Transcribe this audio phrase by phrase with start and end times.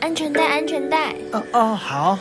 [0.00, 1.14] 安全带，安全带。
[1.32, 2.18] 哦哦，好。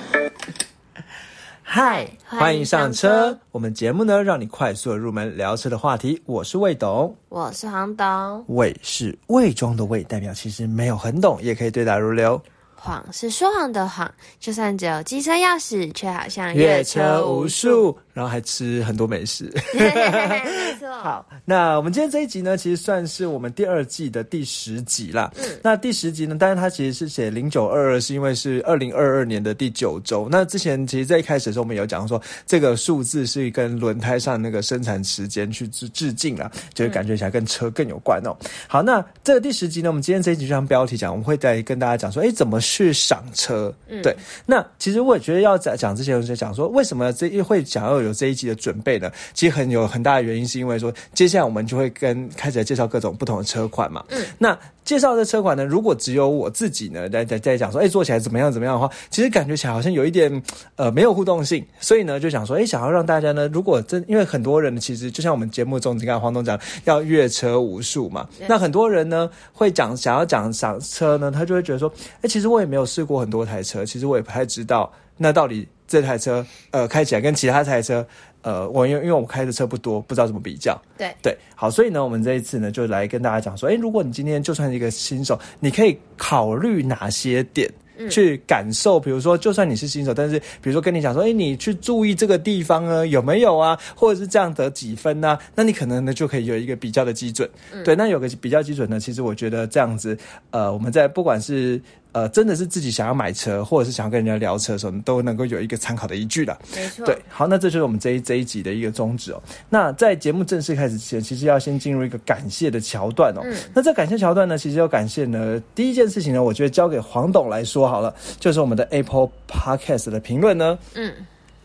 [1.64, 3.38] 嗨，欢迎上车。
[3.52, 6.22] 我们节目呢，让你快速的入门聊车的话题。
[6.26, 8.44] 我是魏董，我是黄董。
[8.48, 12.42] 魏是魏中的魏，代表其实没有很懂，也可以对答如流。
[12.76, 17.98] 谎是说谎的谎，就算只有机车钥匙，却好像越车无数。
[18.20, 20.92] 然后还吃很多美食， 没错。
[20.92, 25.32] 好，那我们今天这一集呢，其实算是我们第二季的第十集啦。
[25.38, 30.28] 嗯，那第十集呢，当然它其实是写零九二二，是因为是二零二二年的第九周。
[30.30, 38.36] 那之前其实在一开始的时候，我们有讲说这个数字是跟轮胎上那个生产时间去致致敬啦，就是感觉起来跟车更有关哦。
[38.68, 43.74] 好，那这个第十集呢，我们今天这一集就像标题讲，我们会再跟大家讲说，哎，怎么去赏车？
[43.88, 44.14] 嗯，对。
[44.46, 48.09] 那其实我也觉得要讲讲之前，我就讲说，为什么这一会想要有。
[48.14, 54.04] 这一集的准备呢，其实很有很大的原因，是因为说接下来我们就会跟开始来介绍各种不同的车款嘛。
[54.10, 60.42] 嗯，那介绍的车款呢，如果只有我自己呢在在在讲说，哎，做起来怎么样怎么样的话，其实感觉起来好像有一点
[60.76, 75.68] 呃没有互动性，所以呢就想说，哎，想要让大家呢，如果真因为很多人其实就像我们节目中你看黄东讲要阅车无数嘛，那很多人呢会讲想要讲赏车呢，他就会觉得说，哎，其实我也没有试过很多台车，其实我也不太知道那到底。
[75.90, 78.06] 这台车，呃，开起来跟其他台车，
[78.44, 80.80] 呃，我因为因为我开的车不多，不知道怎么比较。
[80.96, 87.68] 对对，好，所以呢，我们这一次呢，就来跟大家讲说，哎，如果你今天就算是一个新手，你可以考虑哪些点
[88.08, 89.00] 去感受？
[89.00, 93.76] 比如说，就算你是新手，但是比如说跟你讲说，哎，你去注意这个地方呢，有没有啊？
[93.96, 95.40] 或者是这样得几分呢？
[95.56, 97.50] 那你可能呢就可以有一个比较的基准。
[97.84, 100.16] 对，那有个比较基准呢，其实我觉得这样子，
[100.52, 101.82] 呃，我们在不管是。
[102.12, 106.58] 呃，真的是自己想要买车，或者是想要跟人家聊车的时候，都能够有一个参考的依据的。
[106.76, 109.42] 没错，对，好，那这就是我们这一这一集的一个宗旨哦。
[109.70, 113.42] 那在节目正式开始之前，其实要先进入一个感谢的桥段哦。
[113.44, 121.14] 嗯，那这感谢桥段呢，其实要感谢呢，第一件事情呢，我觉得交给黄董来说好了，就是我们的 Apple Podcast 的评论呢，嗯，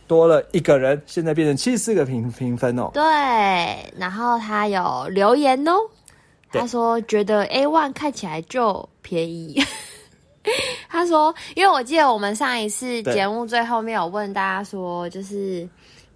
[0.06, 2.90] 多了一个人，现在变成七十四个评评分哦。
[2.92, 3.02] 对，
[3.96, 5.72] 然后他有留言哦，
[6.52, 9.62] 他说觉得 A One 看起来就便宜。
[10.88, 15.66] 他说：“因为我记得我们上一次节目最后面有问大家说，就是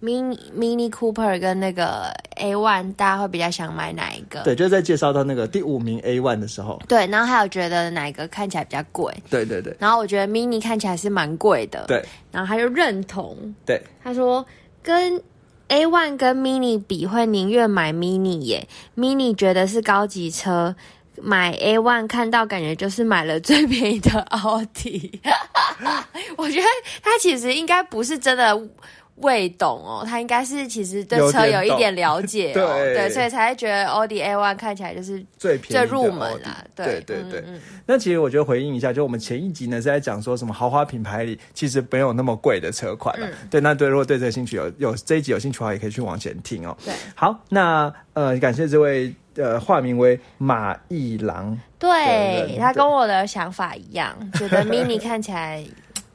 [0.01, 4.41] Mini Mini Cooper 跟那个 A One，大家会比较想买哪一个？
[4.43, 9.13] 对，就是在介绍到那个第五名 A One 的时候，对，然后还有觉得哪一个看起来比较贵？
[9.29, 9.75] 对对对。
[9.79, 12.03] 然后我觉得 Mini 看起来是蛮贵的，对。
[12.31, 13.35] 然后他就认同，
[13.65, 14.45] 对，他说
[14.81, 15.21] 跟
[15.69, 20.75] A One 跟 Mini 比，会宁愿买 Mini 耶，Mini 觉得是高级车。”
[21.21, 25.19] 买 A one 看到感觉就是买了最便宜的 奥迪，
[26.37, 26.67] 我觉得
[27.01, 28.59] 他其实应该不是真的
[29.15, 32.63] 未懂哦，他应该是其实对车有一点了解， 对
[32.93, 37.43] 对，所以才会觉得奥迪 A one 看起来就是最最入门啊，对对对。
[37.85, 46.77] 那其实我觉得回应一下，就我们前一集呢是在讲说什么豪华品牌里其实没有那么贵的车款了，对，那对如果对这个兴趣有有这一集有兴趣的话，也可以去往前听哦。
[46.85, 49.13] 对，好，那呃感谢这位。
[49.41, 55.63] 呃，化名为马一郎，对他跟我的想法一样，觉得 mini 看起来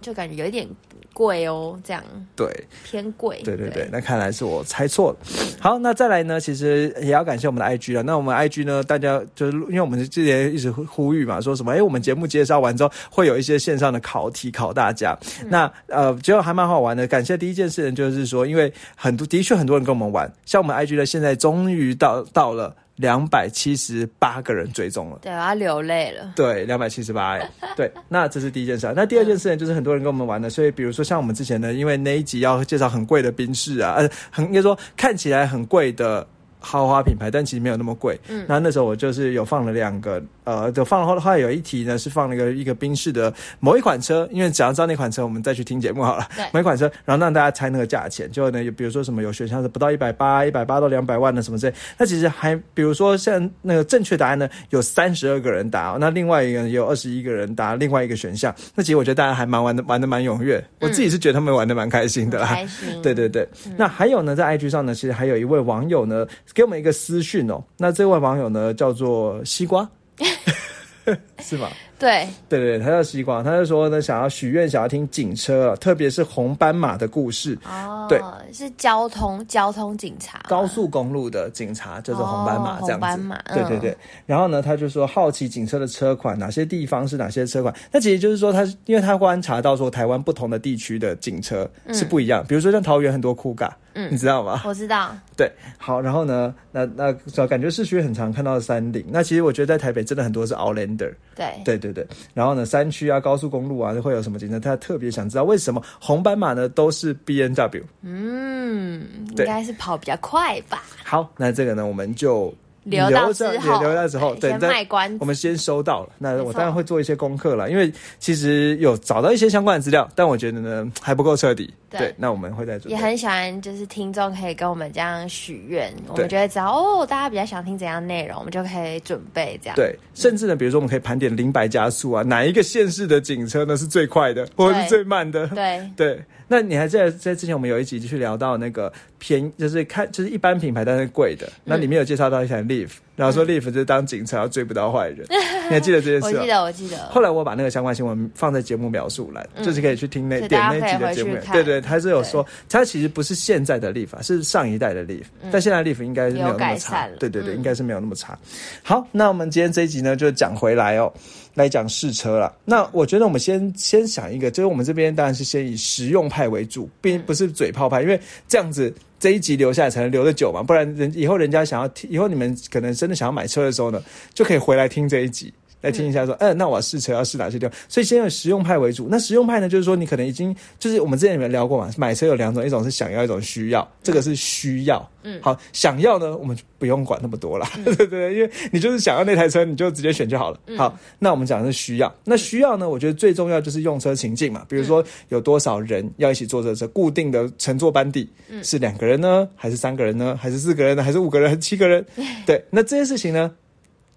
[0.01, 0.69] 就感觉有一点
[1.15, 2.03] 贵哦，这样
[2.35, 2.47] 对
[2.83, 5.19] 偏贵，对对对，那看来是我猜错了。
[5.61, 8.03] 好，那再来呢，其实也要感谢我们的 IG 了。
[8.03, 11.73] 那我们 IG 呢，大家就是因为我们之前一直呼吁嘛，说什么？
[11.73, 15.17] 哎，我们节目介绍完之后，会有一些线上的考题考大家。
[15.47, 17.07] 那呃，结果还蛮好玩的。
[17.07, 22.75] 感谢第一件事情就是说，因为很多的确很多人跟我们玩，像我们 IG 呢，现在终于到到了。
[22.97, 26.33] 两百七十八个人追踪了，对，我要流泪了。
[26.37, 27.39] 对，两百七十八，
[27.77, 28.93] 对，那这是第一件事。
[28.95, 36.27] 那第二件事情就是很多人跟我们玩的，所以比如说像我们之前呢，因为那一集要介绍很贵的冰室啊，呃，很应该说看起来很贵的。
[36.67, 38.19] 豪华品牌，但其实没有那么贵。
[38.27, 46.29] 嗯，那那时候我就是有放了两个，呃，就放了后，后来有一题呢是放了一个一个宾士的某一款车，因为只要知道那款车，我们再去听节目好了。
[46.37, 51.75] 对，某一款车，然后让大家猜那个价钱，就呢，比如说什么有选项是不到一百八，一百八到两百万的什么之类。
[51.99, 58.55] 那其实还，比如说像那个正确答案呢，有三十二个人答，那另外一个也有二十一个人答另外一个选项。
[58.75, 60.63] 那其实我觉得大家还蛮玩的，玩的蛮踊跃。
[60.81, 62.47] 我自己是觉得他们玩的蛮开心的啦。
[62.47, 63.01] 开心。
[63.03, 63.49] 对对对。
[63.77, 66.27] 那还有呢，在 IG 上呢，其实还有一位网友呢。
[66.53, 69.89] 给我们一个私讯哦，那这位网友呢叫做西瓜，
[71.41, 71.71] 是吗？
[71.99, 77.57] 对对对，他叫西瓜，他就说呢，想要许愿，想要听警车，特别是红斑马的故事。
[77.65, 78.21] 哦，对，
[78.53, 82.93] 是交通交通警察，高速公路的警察叫做红斑马这样子。
[82.93, 83.97] 红斑马，对对对。
[84.27, 87.75] 然后呢，他就说好奇警车的车款，哪些地方是哪些车款？
[87.93, 93.77] 那其实就是说，他因为他观察到说，台湾不同的地区的警车是不一样，比如说像桃园很多酷嘎。
[93.97, 94.61] 嗯，你知道吗？
[94.65, 95.17] 我知道。
[95.39, 95.49] 对，
[95.79, 97.13] 好，然后呢，那那
[97.47, 101.15] 感觉市区很常看到的山顶，那其实我觉得在台北真的很多是 Outlander。
[101.37, 102.07] 对，对对对对。
[102.33, 104.59] 然后呢，山区啊、高速公路啊，会有什么景色？
[104.59, 107.83] 他特别想知道为什么红斑马呢都是 B N W。
[108.03, 110.83] 嗯，应该是跑比较快吧。
[111.05, 112.53] 好，那这个呢，我们就
[112.85, 116.11] 留到着之后留到之后，对先卖关子我们先收到了。
[116.19, 121.73] 那我当然会做一些功课了，因为其实有找到一些相关的资料，但我觉得呢还不够彻底。
[121.97, 122.91] 对那我们会再做。
[122.91, 129.77] 也很喜欢，就是听众可以跟我们这样许愿，我们觉得只要哦，大家比较想听怎样内容，我们就可以准备这样。
[129.77, 135.47] 对，甚至呢，比如说我们可以盘点零百加速啊，哪一个县市的警车呢是最快的，或者是最慢的？
[135.49, 146.41] 对 对，那你还在在之前我们有一集就去聊到那个便，就是看就是一般品牌但是贵的，那里面有介绍到一台 Leaf，然后说 Leaf 就是当警察要追不到坏人，你还记得这件事吗？
[146.41, 146.97] 我记得，我记得。
[147.11, 157.09] 后来我把那个相关新闻放在节目描述栏，就是可以去听那点那集的节目对对，他是有说，他其实不是现在的 Leaf，啊是上一代的 Leaf，、但现在 Leaf 应该是没有那么差。
[157.21, 158.37] 对对对，嗯应该是没有那么差。
[158.83, 161.13] 好，那我们今天这一集呢，就讲回来哦，
[161.55, 162.53] 来讲试车了。
[162.65, 168.93] 那我觉得我们先先想一个，就是我们这边当然是先以实用派为主，并不是嘴炮派，因为这样子。
[169.25, 173.99] 这一集留下来才能留得久嘛，不然人以后人家想要听，以后你们可能真的想要买车的时候呢，
[174.35, 175.51] 就可以回来听这一集。
[175.85, 177.79] 来听一下，说，嗯、那我要试车要试哪些地方？
[177.89, 179.07] 所以先用实用派为主。
[179.11, 181.91] 那实用派呢，就是说你可能已经，就是我们之前有没有聊过嘛？
[181.99, 183.87] 买车有两种，一种是想要，一种需要。
[184.03, 185.07] 这个是需要。
[185.23, 190.59] 嗯，好，想要呢，我们就不用管那么多啦， 对对对，因为你就是想要那台车，你就直接选就好了。
[190.77, 192.15] 好，那我们讲的是需要。
[192.25, 198.29] 那需要呢，我觉得最重要就是用车情境嘛，比如说有多少人要一起坐这车，固定的乘坐班底
[198.63, 202.05] 是两个人呢，还是三个人呢，还是四个人呢，还是五个人，还是七个人？
[202.45, 203.51] 对，那这件事情呢？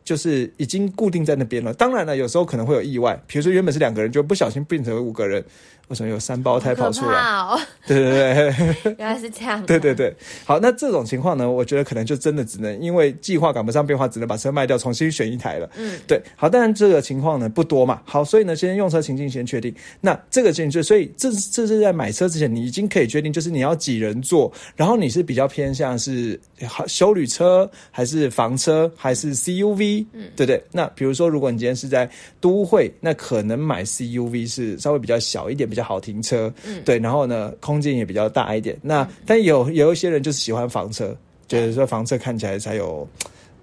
[0.08, 1.74] 就是已经固定在那边了。
[1.74, 5.44] 当然了，有时候可能会有意外，比如说原本是两个人，就不小心变成五个人，
[5.88, 7.58] 为什么有三胞胎跑出来？
[7.88, 8.54] 对对
[8.84, 9.66] 对 原来是这样。
[9.66, 10.14] 对对对。
[10.44, 15.70] 好，那这种情况呢，我觉得可能就真的只能因为计划赶不上变化，只能把车卖掉，重新选一台了。
[15.78, 16.22] 嗯，对。
[16.36, 18.02] 好，当然这个情况呢不多嘛。
[18.06, 19.74] 好，所以呢，先用车情境先确定。
[20.02, 26.38] 那这个情境就，所以这这是在买车之前，你已经可以决定，就是你要几人坐，然后你是比较偏向是
[26.68, 30.06] 好修旅车，还是房车，还是 CUV？
[30.12, 30.62] 嗯，对不对？
[30.72, 32.10] 那比如说，如果你今天是在
[32.42, 36.54] 都会，那可能买 CUV 是稍微比较小一点，比较好停车。
[36.66, 38.78] 嗯，对，然后呢，空间也比较大一点。
[38.82, 41.16] 那、但有有一些人就是喜欢房车，
[41.48, 43.08] 觉得说房车看起来才有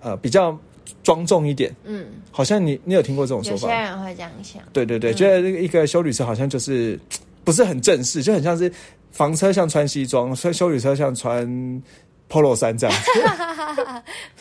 [0.01, 0.59] 呃比较
[1.03, 1.75] 庄重一点。
[1.85, 3.69] 嗯，好像你你有听过这种说法？
[3.69, 4.63] 有些人会这样想。
[4.73, 6.99] 对对对，觉得这个一个修旅车好像就是
[7.43, 8.73] 不是很正式，就很像是
[9.11, 11.83] 房车像穿西装，所以修旅车像穿
[12.29, 13.11] polo 衫这样子。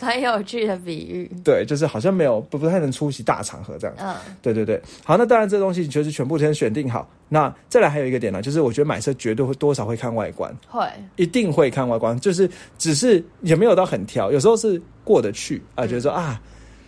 [0.00, 1.30] 蛮有趣的比喻。
[1.42, 3.96] 对，就是好像没有不不太能出席大场合这样。
[3.98, 7.08] 嗯，对对对，好，那当然这东西就是全部先选定好。
[7.28, 10.86] 那再来还有一个点呢，就是我觉得买车绝对会多少会看外观，会。
[11.16, 16.40] 一定会看外观，就是只是也没有到很挑，有时候是过得去啊，觉得说啊。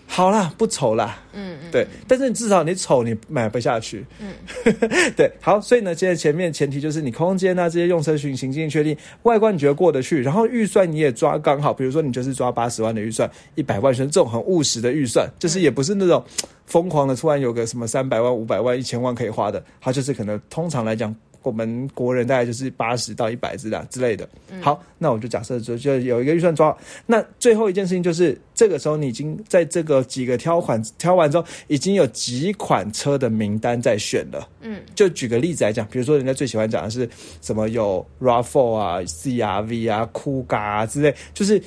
[0.07, 4.33] 好啦，不丑啦，嗯嗯，对，但是你至少你丑，你买不下去，嗯，
[5.17, 16.25] 对，好，所以呢，现在前面前提就是你空间啊这些用车群行进确定，外观你觉得过得去，然后预算你也抓刚好，比如说你就是抓八十万的预算，一百万选这种很务实的预算，就是也不是那种
[16.67, 21.15] 疯狂的突然有个什么三百万、五百万、一千万可以花的，它就是可能通常来讲。
[21.47, 24.29] 我们国人大概就是八十到一百之类之类的。
[24.61, 26.79] 好，那我就假设就就有一个预算抓好。
[27.07, 34.49] 那最后一件事情就是，这个时候你已经在这个几个挑款挑完之后，已经有几款车的名单在选了。
[34.61, 37.09] 嗯，就举个例子来讲，比如说人家最喜欢讲的是
[37.41, 41.63] 什么有 RAV4 啊、CRV 啊、酷咖啊之类，就是。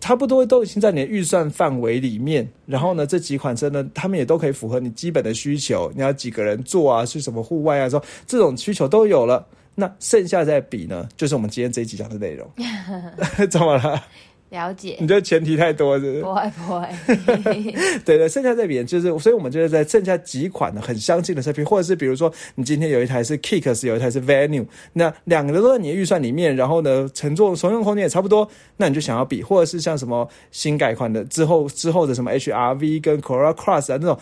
[0.00, 5.90] 差不多都已经在你的预算范围里面，然后呢，这几款车呢，他们也都可以符合你基本的需求。
[5.94, 9.46] 你要几个人坐啊，是什么户外啊，说这种需求都有了。
[9.74, 12.48] 那剩下再比呢，就是我们今天这一集讲的内容。
[13.48, 14.02] 怎么了？
[14.50, 15.06] 了解你。
[15.06, 16.22] 这前提太多是不是？
[16.22, 34.18] 不会不会，对 对，剩下这边就是，所以我们就是在剩下几款的很相近的车品，或者是比如说你今天有一台是 Kicks，有一台是 Venue，那两个都在你的预算里面，然后呢，乘坐乘用空间也差不多，那你就想要比，或者是像什么新改款的之后之后的什么 HRV 跟 Corolla Cross 啊那种。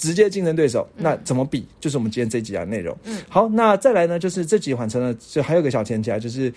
[0.00, 1.66] 直接竞争对手，那怎么比？
[1.78, 2.96] 就是我们今天这几样内容。
[3.04, 6.50] 嗯，好，那再来呢，就是这几款车呢，就还有个小前提啊，就是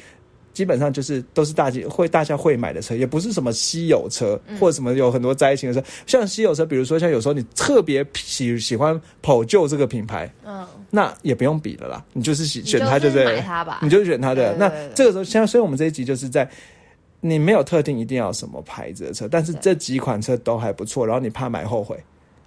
[0.54, 5.88] 基本上就是都是大家会大家会买的车，也不是什么稀有车、或者什么有很多灾情的车。
[6.06, 13.26] 像稀有车，比如说像有时候你特别喜喜欢跑旧这个品牌，嗯，那也不用比了啦，你就是喜选它，就对？
[13.26, 14.56] 买它吧你就选它的。
[14.56, 16.50] 那这个时候，像所以我们这一集就是在。
[17.26, 21.98] 你没有特定一定要什么牌子的车，但是这几款车都还不错，然后你怕买后悔，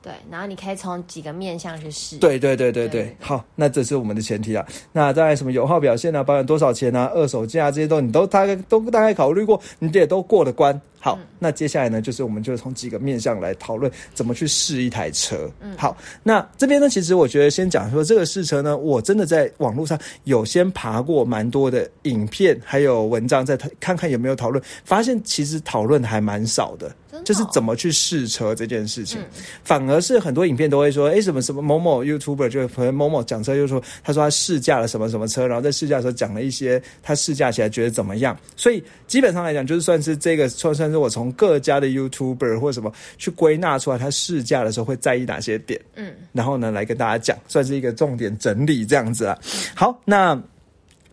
[0.06, 4.64] 对，然后你可以从几个面向去试。，对对对对对对，好，那这是我们的前提啊。
[4.92, 10.80] 那当然什么油耗表现啊，保养多少钱啊，二手价这些都你都大概都大概考虑过，你也都过了关。
[11.06, 15.48] 好，那接下来呢，就是我们就从几个面向来讨论怎么去试一台车。
[15.60, 26.92] 嗯，好，那这边呢，其实我觉得先讲说这个试车呢，我真的在网络上有先爬过蛮多的影片，还有文章，在看看有没有讨论，发现其实讨论还蛮少的。
[27.24, 29.18] 就是怎么去试车这件事情，
[29.64, 38.38] 反而是很多影片都会说，哎，什么什么某某 YouTuber 就可能某某讲车，就说他说他试驾了什么什么车，然后在试驾的时候讲了一些他试驾起来觉得怎么样。
[38.54, 49.38] 所以基本上来讲，就是算是这个算算是我从各家的 YouTuber 或什么去归纳出来，他试驾的时候会在意哪些点，嗯，然后呢来跟大家讲，算是一个重点整理这样子啊。
[49.74, 50.40] 好，那。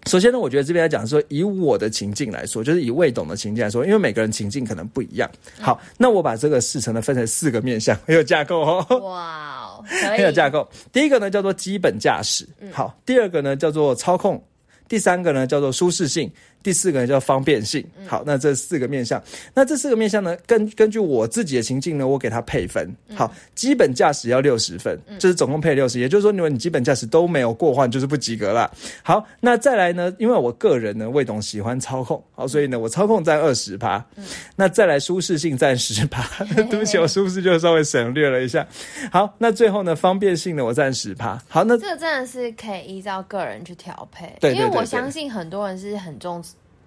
[0.07, 5.31] 首先呢，我觉得这边来讲说，以我的情境来说，就是以未懂的情境来说，因为每个人情境可能不一样。
[5.61, 8.85] 好，那我把这个事程呢分成四个面向，很有架构哦。
[8.99, 10.67] 哇，很 有架构。
[10.91, 14.35] 第一个呢叫做基本驾驶，好；第二个呢叫做操控；
[14.89, 16.29] 第三个呢叫做舒适性。
[16.63, 19.21] 第四个叫方便性，好，那这四个面向，
[19.53, 28.71] 那这四个面向呢，根根据我自己的情境呢，我给它配分，好，基本驾驶要六十分，就是总共配六十，也就是说，如果你基本驾驶都没有过换，就是不及格了。
[29.03, 34.03] 好，那再来呢，因为我个人呢，魏董喜欢操控，好，所以呢，我操控占二十趴，
[34.55, 36.23] 那再来舒适性占十趴，
[36.55, 38.65] 对不起，我舒适就稍微省略了一下。
[39.11, 41.37] 好，那最后呢，方便性呢，我占十趴。
[41.49, 46.41] 好，那这个真的是可以依照个人去调配，对，因为我相信很多人是很重。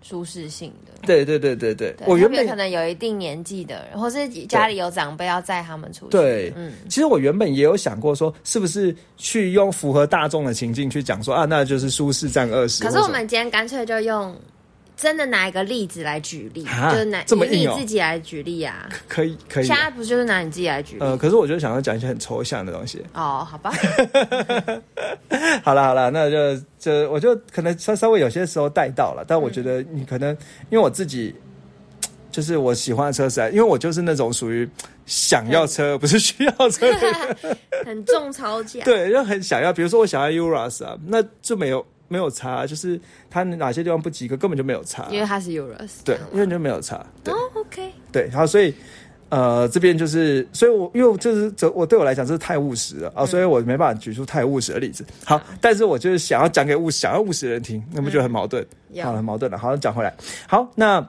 [0.07, 6.11] 舒适性的，对对对对对，我原本可能有一定年纪的人，或是家里有长辈要载他们出去。
[6.13, 12.85] 对，嗯，其实我原本也有想过说，是不是去用符合大众的情境去讲说啊，那就是舒适占二十。
[12.85, 14.37] 可是我们今天干脆就用。
[14.97, 18.89] 真的拿一个例子来举例，就是拿以你自己来举例啊？
[19.07, 19.65] 可以可以。
[19.65, 21.01] 现在不就是拿你自己来举例？
[21.01, 23.05] 呃，可是我就想要讲一些很抽象的东西。
[23.13, 23.71] 哦，好吧。
[25.63, 30.31] 好了好了，那就就我就可能稍稍微有些时候带到了，但我觉得你可能
[30.71, 31.35] 因为我自己
[32.31, 34.67] 就是我喜欢的车是，因为我就是那种属于
[35.05, 36.87] 想要车不是需要车，
[37.85, 38.81] 很重操价。
[38.83, 41.85] 对，就很想要，比如说我想要 Urus 啊，那就没有。
[42.09, 45.07] 没有差，就是他哪些地方不及格，根本就没有差。
[45.11, 46.97] 因为他是 Urus，对，因为就没有差。
[47.27, 48.75] 哦，OK，对，然后所以
[49.29, 55.05] 呃，这边就是，所以我因为就是这我对我来讲这是太务实了啊，所以我没办法举出太务实的例子。
[55.25, 58.65] 好，但是我就是想要讲给务想要务实的人听，那不就很矛盾？
[59.03, 59.59] 好，很矛盾了。
[59.59, 60.15] 好，讲回来，
[60.47, 61.05] 好，那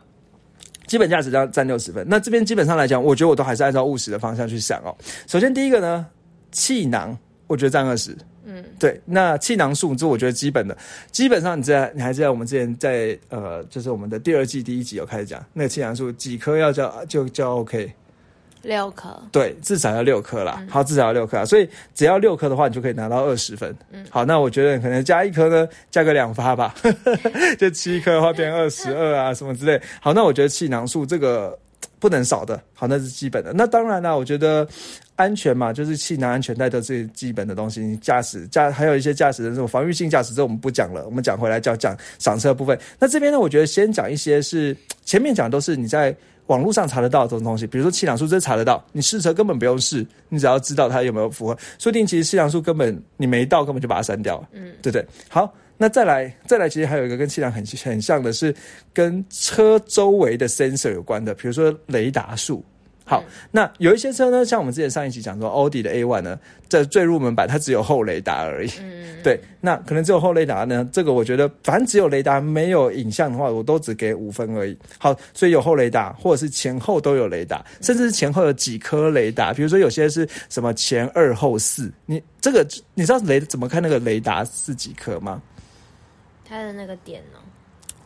[0.87, 2.03] 基本价值占占六十分。
[2.09, 4.95] 那这边基本上来讲，我觉得我都还是按照务实的方向去想哦。
[5.27, 6.05] 首先第一个呢，
[6.51, 8.17] 气囊，我觉得占二十。
[8.49, 10.77] 嗯，对，那气囊数这我觉得基本的，
[11.11, 17.91] 基本上你在你还记得我们之前在呃，就是我们的第二季第一集有开始讲那个气囊数几颗要叫就叫 OK，
[18.61, 23.75] 六颗，对，至少要六颗啦，好，至少要六颗啊，所以只要六颗的话，你就可以拿到二十分。
[23.91, 26.73] 嗯，好，那我觉得可能加一颗呢，加个两发吧，
[27.59, 29.81] 就七颗的话变二十二啊什么之类。
[29.99, 31.57] 好，那我觉得气囊数这个。
[31.99, 33.51] 不能少的，好，那是基本的。
[33.53, 34.67] 那当然了，我觉得
[35.17, 37.81] 安全嘛，就是气囊安全带的最基本的东西。
[37.81, 41.03] 你驾驶驾还有一些驾驶的这种防御性驾驶，这我们不讲了。
[41.05, 42.79] 我们讲回来，叫讲赏车部分。
[42.97, 48.81] 那这边呢，我觉得先讲一些是前面讲都是你在网络上查得到这种东西，比如说气囊数，这查得到。
[48.93, 51.53] 你试车根本不用试，你只要知道它有没有符合。
[51.77, 55.05] 说不定其实气囊数根本你没到，根本就把它删掉了，嗯，对不对？
[55.27, 55.53] 好。
[55.79, 58.51] 那再来，再来，其实还有一个跟气囊很很像的是，
[58.93, 62.65] 跟车周围的 sensor 有关的，比如说雷达数。
[63.09, 66.37] 好，那有一些车呢，像我们之前上一期讲说，奥迪的 A One 呢，
[66.67, 68.69] 在最入门版它只有后雷达而已。
[68.81, 74.77] 嗯， 对，那可能只有后雷达呢，这个我觉得，反正只有雷达没有影像的话，我都只给五分而已。
[74.97, 85.41] 好，所以有后雷达，或者是前后都有雷达，甚至是前后有几颗雷达，比如说有些是什么前二后四，你这个你知道雷怎么看那个雷达是几颗吗？
[86.43, 87.39] 它的那个点呢？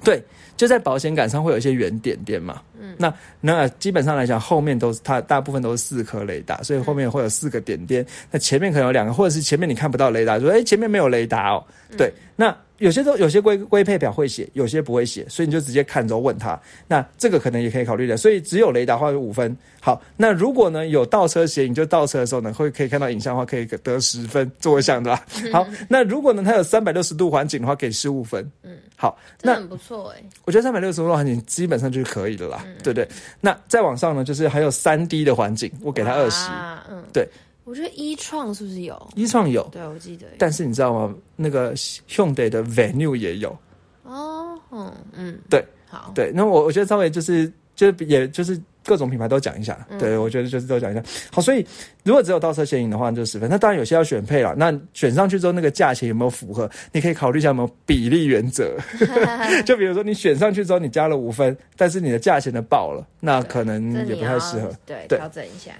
[0.03, 0.23] 对，
[0.61, 2.61] 就在保险杆上会有一些圆点点嘛。
[2.79, 8.05] 嗯，那那基本上来讲，后面都是它大部分都是四颗雷达，所以后面会有四个点点。
[8.29, 11.65] 那前面可能有两个，或者是前面你看不到雷达，说哎前面没有雷达哦。
[11.97, 12.55] 对，那。
[12.81, 16.59] 有些都有些规规配表会写，有些不会写，所以你就直接看着问他。
[16.87, 18.17] 那这个可能也可以考虑的。
[18.17, 19.55] 所以只有雷达话有五分。
[19.79, 25.15] 好，那如果呢有倒车斜影，就倒车的时候呢会可以看到影像的话，可以得十分，这我想的。
[25.53, 28.43] 好，那如果呢它有三百六十度环景的话，给十五分。
[28.63, 30.23] 嗯，好，那很不错哎。
[30.45, 33.07] 我觉得三百六十度环境基本上就是可以的啦，对不对？
[33.39, 36.49] 那再往上呢，就是还有三 D 的环境，我给他二十。
[36.89, 37.27] 嗯，对。
[37.63, 39.09] 我觉得一创是不是有？
[39.15, 40.25] 一创有，对我记得。
[40.37, 41.15] 但是你知道吗？
[41.35, 43.55] 那个 Hyundai 的 Venue 也有。
[44.03, 46.31] 哦，嗯嗯，对，好，对。
[46.33, 49.77] 那我我觉得稍微就是，就是也就是各种品牌都讲一下。
[49.99, 51.03] 对，我觉得就是都讲一下。
[51.31, 51.65] 好，所以
[52.03, 53.49] 如果只有倒车显影的话，就十分。
[53.49, 56.69] 那当然有些要选配了，那选上去之后，那个价钱有没有符合？
[56.91, 58.75] 你可以考虑一下有没有比例原则。
[59.65, 64.71] 就比如说你选上去之后，你加了五分，但是你的价钱呢爆了，那可能也不太适合。
[64.85, 65.71] 对，调整一下。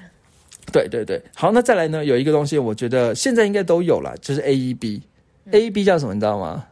[0.72, 2.06] 对对对，好，那再来呢？
[2.06, 5.02] 有一个东西，我觉得现在应该都有了，就是 AEB。
[5.52, 6.14] AEB 叫什么？
[6.14, 6.64] 你知道吗？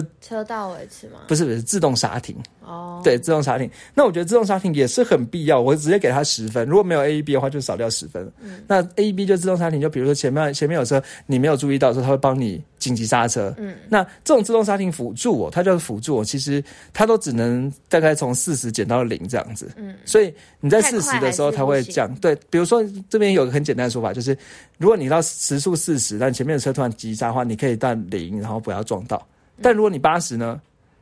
[0.00, 1.20] 就车道维持吗？
[1.28, 2.36] 不是不是，自动刹停。
[2.64, 3.70] 哦，对，自动刹停。
[3.94, 6.66] 那我觉得自动刹停也是很必要，我直接给他十分。
[6.66, 8.30] 如果没有 AEB 的话，就少掉十分。
[8.40, 13.54] 嗯，那 AEB 就自动刹停，就比如说前面前面有车，你没有注意到的时候，它会帮你紧急刹车。
[13.58, 19.70] 嗯，那这种自动刹停辅助哦，它叫辅助哦，其实它都只能大概从四十减到零这样子。
[19.76, 22.12] 嗯，所以你在四十的时候，它会降。
[22.16, 24.36] 对，比如说这边有个很简单的说法，就是
[24.78, 29.22] 如果你到时速四十，但前面的车突然急刹的话，你可以到零，然后不要撞到。
[29.62, 30.60] 但如果你八十呢，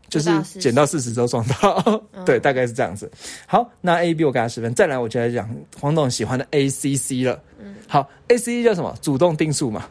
[0.08, 3.10] 就是减到四十都撞到， 对，大概是这样子。
[3.46, 4.74] 好，那 A B 我给他十分。
[4.74, 5.48] 再来，我就来讲
[5.80, 7.40] 黄董喜欢的 A C C 了。
[7.58, 8.94] 嗯，好，A C C 叫什么？
[9.00, 9.84] 主动定速嘛。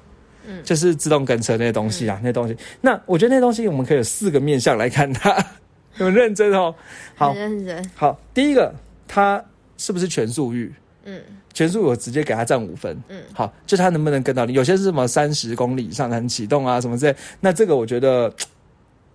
[0.45, 2.57] 嗯，就是自动跟车那些东西啊，那些东西。
[2.81, 5.35] 那我觉得那东西我们可以有四个面向来看它，
[5.93, 6.73] 很认真哦。
[7.15, 7.91] 好，认真。
[7.95, 8.73] 好，第一个，
[9.07, 9.43] 它
[9.77, 10.73] 是不是全速域？
[11.05, 11.21] 嗯，
[11.53, 12.97] 全速我直接给他占五分。
[13.09, 14.53] 嗯，好，就他能不能跟到你？
[14.53, 17.15] 有些是什么三十公里以上才能启动啊，什么之类。
[17.39, 18.33] 那这个我觉得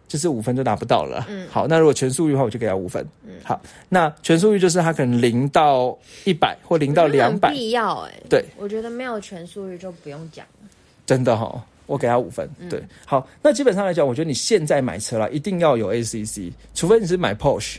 [0.09, 1.26] 就是五分就拿不到了。
[1.28, 3.07] 嗯，好，那如果全速域的话，我就给他五分。
[3.25, 7.50] 嗯，好，那全速域就是他可能零到一百或零到两百。
[7.50, 10.69] 必要哎，对，我觉得没有全速域就不用讲了。
[11.05, 12.49] 真的哈，我给他五分。
[12.69, 17.78] 对，好，那基本上来讲，我觉得你现在买车了，一定要有 ACC，除非你是买 Porsche。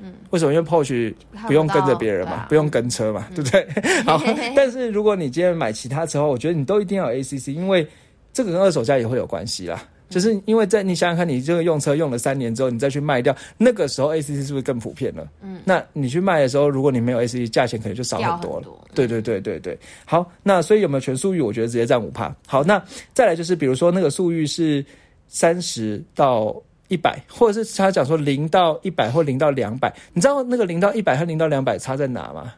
[0.00, 0.52] 嗯，为什么？
[0.54, 1.12] 因为 Porsche
[1.46, 3.66] 不用跟着别人嘛，不用跟车嘛，对不对？
[4.06, 4.22] 好，
[4.54, 7.86] 但是如果你今天买其他车，我觉得你都一定要有 ACC，因为
[8.32, 9.82] 这个跟二手价也会有关系啦。
[10.08, 15.28] 就是因为在你想想看，你这个用车用了三年之后，你再去卖掉，那个时候 ACC 是不是更普遍了？
[15.42, 18.66] 嗯，那你去卖的时候，如果你没有 ACC，价钱可能就少很多了。
[18.94, 19.78] 对对对对对。
[20.06, 21.42] 好，那所以有没有全速域？
[21.42, 22.34] 我觉得直接占五趴。
[22.46, 24.82] 好，那再来就是，比如说那个速域是
[25.26, 26.56] 三十到。
[26.88, 32.52] 一百，或者是他讲说零到一百或零到两百，你知道那个零到一百和零到两百差在哪吗？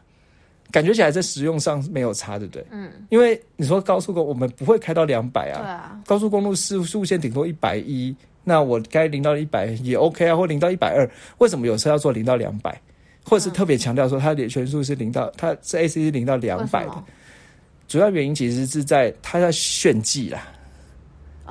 [0.71, 2.65] 感觉起来在使用上没有差，对不对？
[2.71, 8.15] 嗯，因为你说高速公路我们不会开到两百啊，对啊，高速公路是速线顶多一百一，
[8.45, 12.79] 那我该零到一百也 OK 啊，或零到一百二，为什么有车要做零到两百，
[13.25, 17.03] 或者是特别强调说它的全速是零到，它是 AC 是零到两百的，
[17.89, 20.47] 主要原因其实是在它在炫技啦。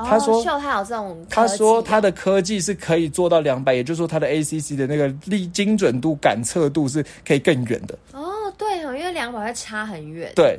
[0.09, 7.99] 他说：“秀他有这种，他说他的科技是可以做到两百，也就是说他的 ACC 的那个力精准度、感测度是可以更远的。
[8.13, 8.25] 哦，
[8.59, 10.33] 对哦，因为两百会差很远。
[10.35, 10.59] 对，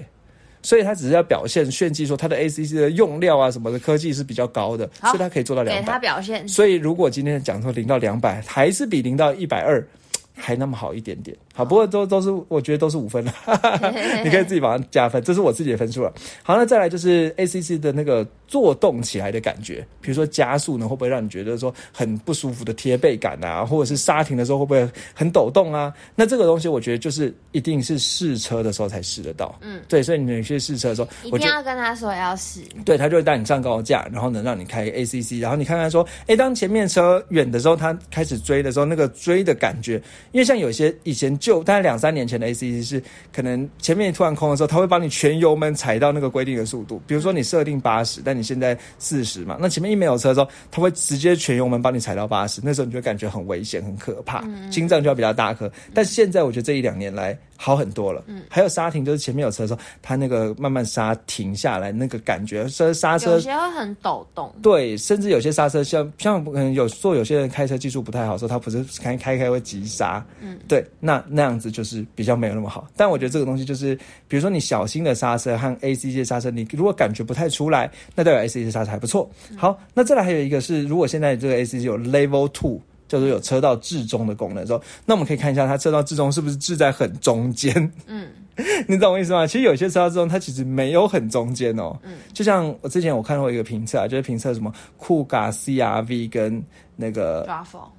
[0.62, 5.82] 所以他只是要表现炫技，说他的 ACC 的用料啊什么的科技是比较高的，所以他可以做到两百。
[5.82, 6.48] 给他表现。
[6.48, 9.86] 所以如果今天讲说零到两百，还是比零到一百二
[10.34, 13.34] 还那么好一点点。”好，不过都都是我觉得都是五分了，
[14.24, 16.14] 你可以自己把它加分，这是我自己的分数了。
[16.44, 25.94] 好，那再来就是 A C C 的那个做动起来的感觉，比如说加速呢，会不会让你觉得说很不舒服的贴背感啊，或者是刹停的时候会不会很抖动啊？
[26.16, 29.58] 那这个东西我觉得就是一定是试车的时候才试得到。
[29.62, 32.62] 嗯，对，所以你去试车的时候，一定要跟他说要试。
[32.84, 42.32] 对他就会带你上高架，然后能让你开 A C C，然后你看看说，哎，当前面车远的时候，他开始追的时候，那个追的感觉，因为像有些以前旧大概两三年。
[42.32, 47.02] 前的 A C C 是可能前面突然空的时候，他会帮你全油门踩到那个规定的速度。
[47.06, 52.62] 比如说你设定八十，但你现在四十嘛，那前面一没有车的时候，它会直接全油门帮你踩到八十。
[52.64, 55.72] 那时候你就感觉很危险、很可怕，心脏就要比较大颗。
[55.94, 57.38] 但现在我觉得这一两年来。
[57.64, 72.88] 好很多了，嗯，还有刹停，就是前面有车的时候，它那个慢慢刹停下来，那个感觉，车刹车有些会很抖动，对，甚至有些刹车像像可能有做有些人开车技术不太好，说他不是开开开会急刹，嗯，对，那那样子就是比较没有那么好。
[72.98, 73.94] 但我觉得这个东西就是，
[74.28, 79.30] 比如说你小心的刹车和 A C C 刹车，你如果感觉不太出来，那代表 A C C 刹车还不错。
[79.56, 82.82] 好，那再来还有一个是，如果现在这个 A C C 有 Level Two。
[83.12, 87.91] 叫做有车道至中的功能之后，那我们可以看一下它车道至中是不是置在很中间？
[88.08, 88.30] 嗯，
[88.88, 89.46] 你懂我意思吗？
[89.46, 91.94] 其实有些车道至中它其实没有很中间哦。
[92.04, 96.63] 嗯，就像我之前我看过一个评测啊，就是评测什么酷咖 CRV 跟
[96.96, 97.46] 那个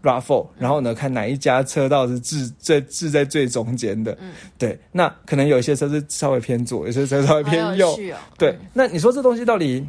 [0.02, 4.16] Raffle，然后呢看哪一家车道是置在置在最中间的。
[4.18, 7.94] 嗯，对，那可能有些车是稍微偏左，有些车稍微偏右。
[8.38, 9.86] 对，那你说这东西到底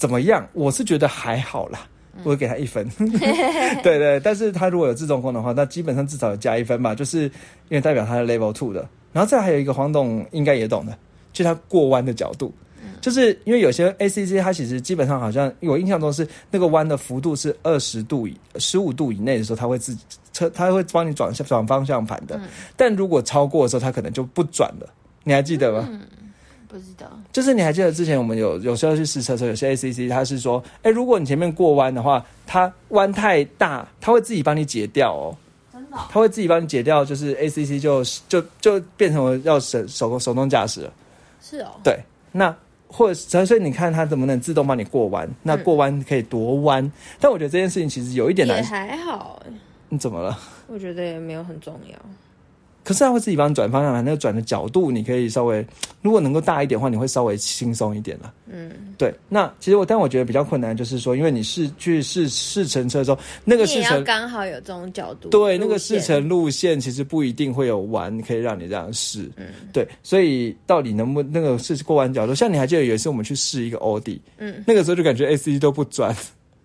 [0.00, 0.48] 怎么样？
[0.54, 1.86] 我是觉得还好啦。
[2.24, 2.88] 我会给他一分，
[3.82, 7.30] 对对，但是他如果有自动功能的话，那基本上至少有加一分吧，就是因
[7.70, 8.88] 为代表他是 Level Two 的。
[9.12, 10.96] 然后再还有一个黄董应该也懂的，
[11.32, 12.52] 就他过弯的角度，
[13.00, 20.02] 就是因为有些 ACC 它其实基本上好像我印象中是那个弯的幅度是二十度以十五度以内的时候，它会自己。
[20.32, 22.40] 车，它会帮你转转方向盘的。
[22.76, 24.88] 但如果超过的时候，它可能就不转了。
[25.24, 25.88] 你还记得吗？
[26.70, 35.36] 不知道，就是你还记得之前我们有有时候去试车时候，有些 ACC 它是说，哎，如果你前面过弯的话，它弯太大，它会自己帮你解掉哦。
[35.72, 35.96] 真的？
[36.08, 40.92] 它会自己帮你解掉，就是 ACC 就就就变成了要手手手动驾驶了。
[41.42, 41.72] 是哦。
[41.82, 41.98] 对，
[42.30, 42.54] 那
[42.86, 45.28] 或者所以你看它怎么能自动帮你过弯？
[45.42, 46.88] 那过弯可以多弯？
[47.18, 48.58] 但我觉得这件事情其实有一点难。
[48.58, 49.42] 也还好。
[49.88, 50.38] 你怎么了？
[50.68, 51.98] 我觉得也没有很重要。
[52.90, 55.64] 可是它会自己帮你转方向盘，那个转的角度你可以稍微，
[56.02, 58.34] 如果能够大一点的话，你会稍微轻松一点了。
[58.50, 59.14] 嗯，对。
[59.28, 69.30] 那其实我，但我觉得比较困难，就是说，因为你试去试试乘车的时候，那个试乘刚好有这种角度，对，那个试乘路线其实不一定会有弯可以让你这样试。
[69.36, 69.86] 嗯，对。
[70.02, 72.34] 所以到底能不能那个试过弯角度？
[72.34, 76.12] 像你还记得有一次我们去试一个奥迪，嗯，那个时候就感觉 A C 都不转。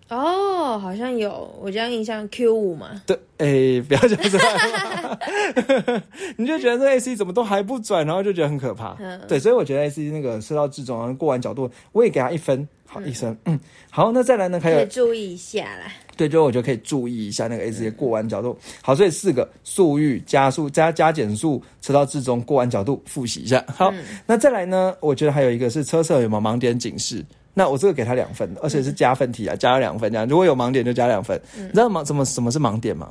[0.08, 3.02] 哦，好像有，我这样印象 Q 五嘛。
[3.04, 6.02] 对，哎，不要讲这个，
[6.38, 8.96] 你就觉得这 A C 怎么都还不转，然后就觉得很可怕。
[9.00, 13.36] 嗯，对，所以我觉得 A C 那个车道至中，然后过完角度，我也给他一分，好一分。
[13.46, 13.58] 嗯，
[13.90, 14.60] 好，那再来呢？
[14.60, 15.92] 还有注意一下啦。
[16.16, 18.56] 对，就我觉得可以注意一下那个 A C 过弯角度。
[18.82, 23.64] 好，所以四个速域加速加加减速车道至中过弯角度复习一下。
[23.74, 23.92] 好，
[24.24, 24.94] 那再来呢？
[25.00, 27.24] 我觉得还有一个是车侧有没有盲点警示。
[27.58, 30.28] 那我这个给他两分，而且是加分题啊，加了两分这样。
[30.28, 31.40] 如果有盲点就加两分。
[31.56, 33.08] 你知道盲怎么什么是盲点吗？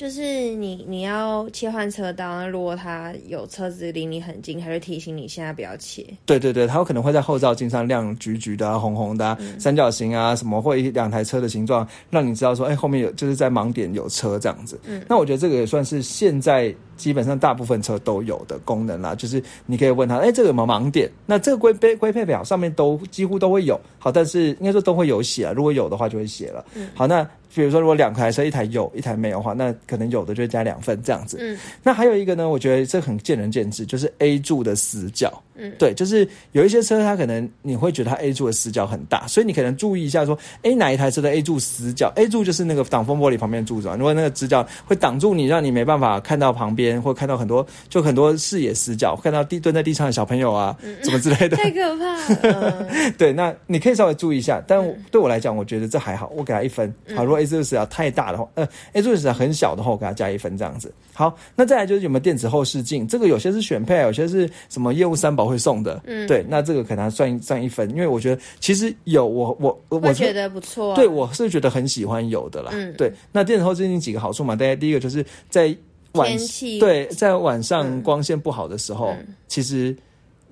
[0.00, 0.22] 就是
[0.54, 6.02] 你你要切换车道，如果它有车子离你很近，它就提醒你现在不要切。
[6.24, 14.80] 对对对，它有可能会在后照镜上亮橘橘的、啊、红红的、三角形啊什么，或一两台车的形状，让你知道说，哎，后面有就是在盲点有车这样子。
[14.86, 21.10] 嗯，那我觉得这个也算是现在基本上大部分车都有的功能啦，就是你可以问他，哎，这个有没有盲点？
[21.26, 23.78] 那这个规规规配表上面都几乎都会有。
[23.98, 26.64] 好，但是应该说都会有写，如果有的话就会写了。
[26.74, 27.28] 嗯，好，那。
[27.54, 31.38] 比如说，如果两台车，一台有，一台没有的话，那可能有的就会加两份这样子。
[31.40, 35.42] 嗯，那还有一个呢，我觉得这很见仁见智，就是 A 柱的死角。
[35.62, 52.86] 嗯，对，就是有一些车，它可能你会觉得它 A 柱的死角很大，所以你可能注意一下，说，哎，哪一台车的 A 柱死角？A 柱就是那个挡风玻璃旁边柱子，如果那个直角会挡住你，让你没办法看到旁边，或看到很多就很多视野死角，看到地蹲在地上的小朋友啊， 什么之类的， 太可怕了。
[53.18, 56.92] 对，那你可以稍微注意一下，但对我来讲，我觉得这还好，我给他一分。
[57.14, 60.92] 好，如果 A 柱死角太大的话，呃，A 柱死角很小的话，我给它加一分这样子。
[61.12, 63.06] 好，那再来就是有没有电子后视镜？
[63.06, 66.00] 这个有些是选配，有些是什么业务三宝会送的。
[66.04, 70.94] 嗯，对，那这个可能算算一分，因为我觉得其实有我我我觉得不错。
[70.94, 72.70] 对，我是觉得很喜欢有的啦。
[72.74, 74.54] 嗯，对，那电子后视镜几个好处嘛？
[74.54, 75.74] 大家第一个就是在
[76.12, 76.30] 晚
[76.78, 79.14] 对在晚上光线不好的时候，
[79.48, 79.96] 其实。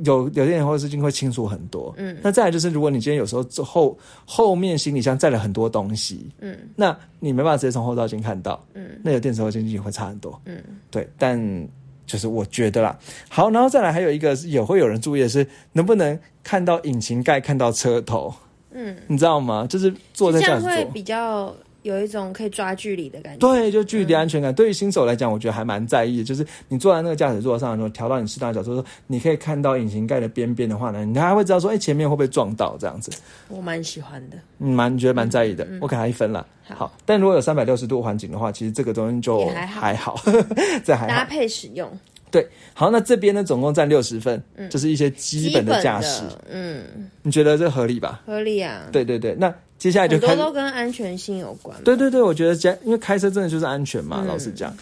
[0.05, 11.69] 有有电子后视镜会清楚很多，嗯，那再来就是如果你今天有时候后后面行李箱载了很多东西，嗯，那你没办法直接从后照镜看到，嗯，那有电子后视镜会差很多，嗯，对，但
[12.07, 18.33] 就是我觉得啦，好，然后再来还有一个也会有人注意的是能不能看到引擎盖看到车头，
[18.71, 19.67] 嗯，你知道吗？
[19.69, 21.55] 就是坐在这样会比较。
[21.89, 24.55] 有一种可以抓距离的感觉，对，就距离安全感。
[24.55, 26.25] 对于新手来讲，我觉得还蛮在意的。
[26.25, 33.11] 就是你坐在那个驾驶座上，然后调到你适当的角度，说你可以看到引擎盖的边边的话呢，你还会知道说，哎，前面会不会撞到这样子。
[33.49, 35.67] 我蛮喜欢的，嗯，蛮觉得蛮在意的。
[35.81, 36.47] 我给他一分了。
[36.69, 40.21] 好，但如果有三百六十度环境的话，其实这个东西就还好，
[40.85, 41.91] 这还搭配使用。
[42.31, 46.23] 对，好，那这边呢，总共占六十分，就是一些基本的驾驶。
[46.51, 46.85] 嗯，
[47.23, 48.21] 你觉得这合理吧？
[48.27, 48.83] 合理啊。
[48.93, 49.55] 对对对，那。
[49.79, 51.77] 接下来就很多都跟安全性有关。
[51.85, 54.25] 对对对，我觉得加，因为开车真的就是安全嘛。
[54.27, 54.77] 老实讲，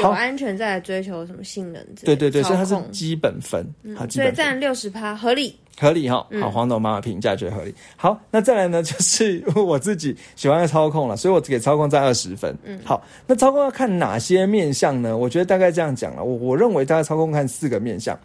[0.00, 1.84] 有安全再来追求什么性能？
[2.02, 3.64] 对对对，所以它是基本分，
[3.96, 6.26] 好所以占六十趴，合理，合理哈。
[6.40, 7.74] 好，黄董妈妈评价觉得合理。
[7.94, 12.56] 好，那再来呢， 就是我自己喜欢的操控了，所以我给操控在二十分。
[12.64, 15.16] 嗯，好，那操控要看哪些面相呢？
[15.16, 18.18] 我觉得大概这样讲了，我我认为大概操控看四个面相。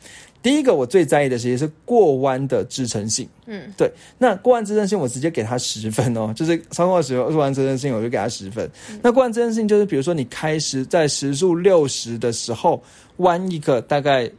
[0.43, 3.91] 第一个我最在意的其实是过弯的支撑性，嗯，对。
[4.17, 8.69] 那过弯支撑性我直接给他十分哦， 就是超过十过弯支撑性我就给他十分。
[9.01, 12.83] 那过弯支撑性就是比如说你开始在时速六十的时候
[13.17, 14.29] 弯一个大概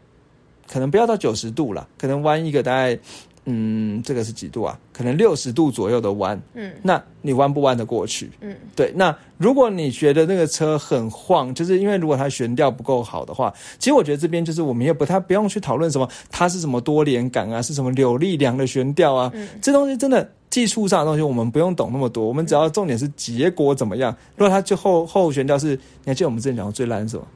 [0.71, 2.99] 可能不要到九十度了，可能弯一个大概。
[3.46, 4.78] 嗯，这个是几度啊？
[4.92, 6.40] 可能六十度左右的弯。
[6.54, 8.30] 嗯，那你弯不弯得过去？
[8.40, 8.92] 嗯，对。
[8.96, 19.30] 那如果你觉得那个车很晃，就是因为如果它悬吊不够好的话，其实我觉得这边就是我们也不太不用去讨论什么它是什么多连杆啊，是什么扭力梁的悬吊啊。
[19.35, 24.16] 嗯，这东西真的技术上的东西我们不用懂那么多，我们只要重点是结果怎么样。
[24.37, 27.26] 如果它最后后悬吊是，你还记得我们之前讲过最烂什么？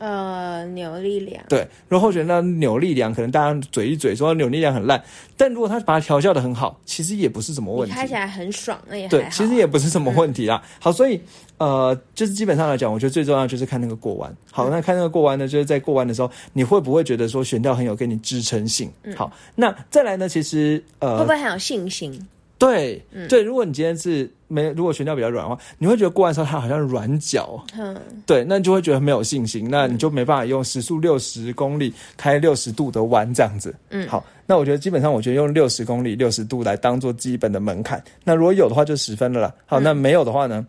[0.00, 5.02] 呃，扭力梁，对，然后觉得那扭力梁，可能大家嘴一嘴说扭力梁很烂，
[5.36, 7.94] 但如果他把它调教的很好，其实也不是什么问题。
[7.94, 10.62] 开起来很爽，那也对，其实也不是什么问题啦。
[10.78, 11.20] 好，所以
[11.58, 14.34] 呃，就是基本上来讲，我觉得最重要就是看那个过弯。
[14.50, 18.90] 好，那看那个过弯呢，就是在过弯的时候，你会不会觉得说悬吊很有给你支撑性？
[19.14, 22.26] 好，那再来呢，其实呃，会不会很有信心？
[22.60, 40.66] 对，对，如果你今天是没，如果悬吊比较软的话，你会觉得过弯时候它好像软脚，嗯，对，那你就会觉得没有信心，那你就没办法用时速六十公里开六十度的弯这样子，嗯，好，那我觉得基本上，我觉得用六十公里六十度来当做基本的门槛，那如果有的话就十分了啦，好，那没有的话呢，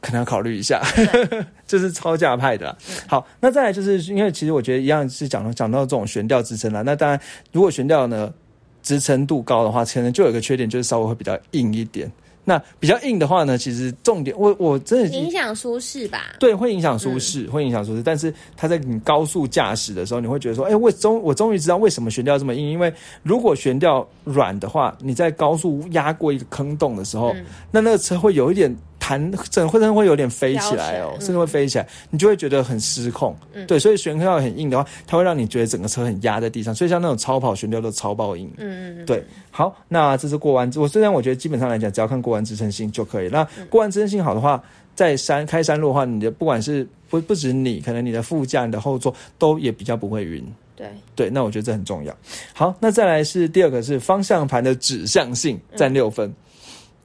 [0.00, 0.82] 可能要考虑一下，
[1.64, 2.76] 这是超价派的，
[3.06, 7.20] 好，那再来就是因为其实我觉得一样是讲到讲到这种悬吊支撑啦，那当然
[7.52, 8.34] 如果悬吊呢。
[8.86, 12.08] 支撑度高的话，可能就有个缺点，就是稍微会比较硬一点。
[12.44, 16.36] 那比较硬的话呢，其实重点我我真的影响舒适吧？
[16.38, 18.02] 对，会影响舒适，会影响舒适。
[18.04, 22.70] 但是它在你高速驾驶的时候，你会觉得说，哎，我终我终于知道为什么悬吊这么硬。
[22.70, 22.92] 因为
[23.24, 27.34] 如果悬吊软的话，你在高速压过一个坑洞的时候，
[27.72, 28.72] 那那个车会有一点。
[29.06, 33.36] 弹整会真的会有点飞起来哦，甚至会飞起来，你就会觉得很失控。
[33.68, 36.74] 对，所以悬吊很硬的话，它会让你觉得整个车很压在地上。
[36.74, 38.50] 所以像那种超跑悬吊都超爆硬。
[38.56, 40.68] 嗯嗯对，好，那这是过弯。
[40.74, 43.28] 我虽然我觉得基本上来讲，只要看过弯支撑性就可以。
[43.28, 44.60] 那过弯支撑性好的话，
[44.96, 50.44] 在山开山路的话，你的不管是不不止你，可能你的副驾、你的后座都也比较不会晕。
[50.74, 52.12] 对对，那我觉得这很重要。
[52.52, 56.34] 好，那再来是第二个是方向盘的指向性，占六分。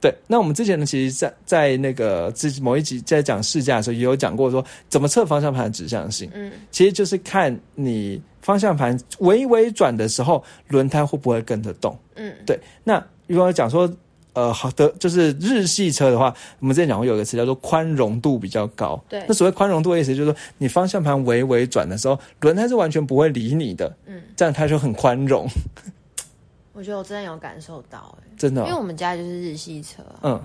[0.02, 6.28] 对，那我们之前呢，其实，在在那个之某一集在讲试驾的时候，也有讲过说怎么测方向盘的指向性。
[6.34, 11.96] 嗯，其实就是看你方向盘微微转的时候，轮胎会不会跟着动。
[12.16, 12.58] 嗯，对。
[12.82, 13.88] 那如果讲说，
[14.32, 19.00] 呃，好的，就是日系车的话，我们之前讲过有一个词叫做宽容度比较高。
[19.08, 23.94] 对，那所谓宽容度的意思就是说，你方向盘微微转的时候，轮胎是完全不会理你的。
[24.06, 25.46] 嗯，这样它就很宽容。
[26.82, 30.44] 我觉得我真的有感受到，哎，真的，因为我们家就是日系车，嗯，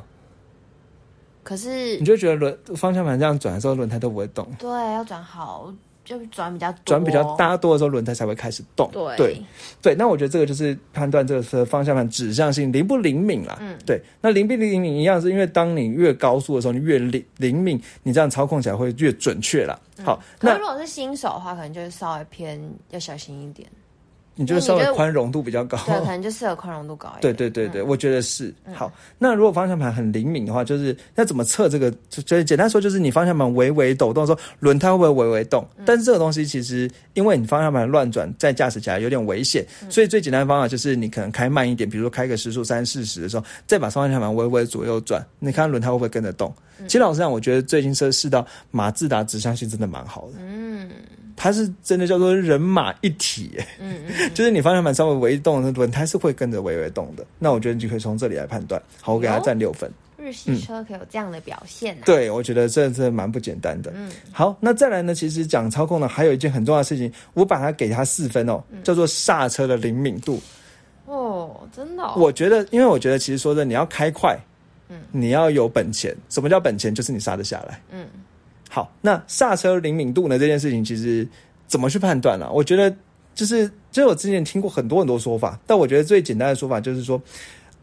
[1.41, 5.73] 可是你就觉得轮方向盘这样转的时候，轮胎都不会动，对，要转好，
[6.05, 9.41] 就转比较转比较大多的时候，轮胎才会开始动，对，
[9.81, 19.75] 对，那我觉得这个就是判断这个车方向盘指向性灵不灵敏啦，嗯，对，那灵不灵敏一样，是因为当你越高速的时候，你越灵灵敏，你这样操控起来会越准确啦。
[20.05, 23.67] 好，那如果是新手的话，可能就是稍微偏要小心一点。
[24.37, 27.33] 你就稍微宽容度比较高，对，可能就适合宽容度高一点。
[27.35, 28.89] 对对对对，我觉得是好。
[29.17, 31.91] 那如果方向盘很灵敏的话，就是那怎么测这个？
[32.09, 35.67] 就简单说，就是你方向盘微微抖动的时候，轮胎会不会微微动？
[35.85, 46.53] 但是这个东西其实，因为你方向盘乱转，在驾驶起来有点危险，所以最简单的方法就是你可能开慢一点，比如说开个时速三四十的时候，再把方向盘微微左右转，你看轮胎会不会跟着动？
[46.83, 50.33] 其实老实讲，我觉得最近测试到马自达指向性真的蛮好的。
[50.39, 50.87] 嗯。
[51.37, 57.23] 它是真的叫做人马一体，嗯嗯，就是你方向盘稍微微动，那轮胎是会跟着微微动的。
[57.37, 58.81] 那我觉得你就可以从这里来判断。
[58.99, 59.89] 好，我给它占六分。
[60.17, 62.01] 日系车可以有这样的表现呢？
[62.03, 63.93] 对，我觉得这这蛮不简单的。
[63.95, 65.13] 嗯，好，那再来呢？
[65.13, 70.41] 其实讲操控呢，还有一件很重要的事情，我把它给它四分哦，叫做刹车的灵敏度。
[71.05, 72.03] 哦，真的？
[72.15, 74.35] 我觉得，因为我觉得，其实说的你要开快，
[74.89, 76.13] 嗯，你要有本钱。
[76.29, 76.93] 什么叫本钱？
[76.93, 77.79] 就是你刹得下来。
[77.91, 78.07] 嗯。
[78.69, 80.37] 好，那刹车灵敏度呢？
[80.37, 81.27] 这件事情其实
[81.67, 82.49] 怎么去判断呢？
[82.51, 82.93] 我觉得
[83.33, 87.21] 就是，就是我之前听过很多很多说法，但我觉得最简单的说法就是说，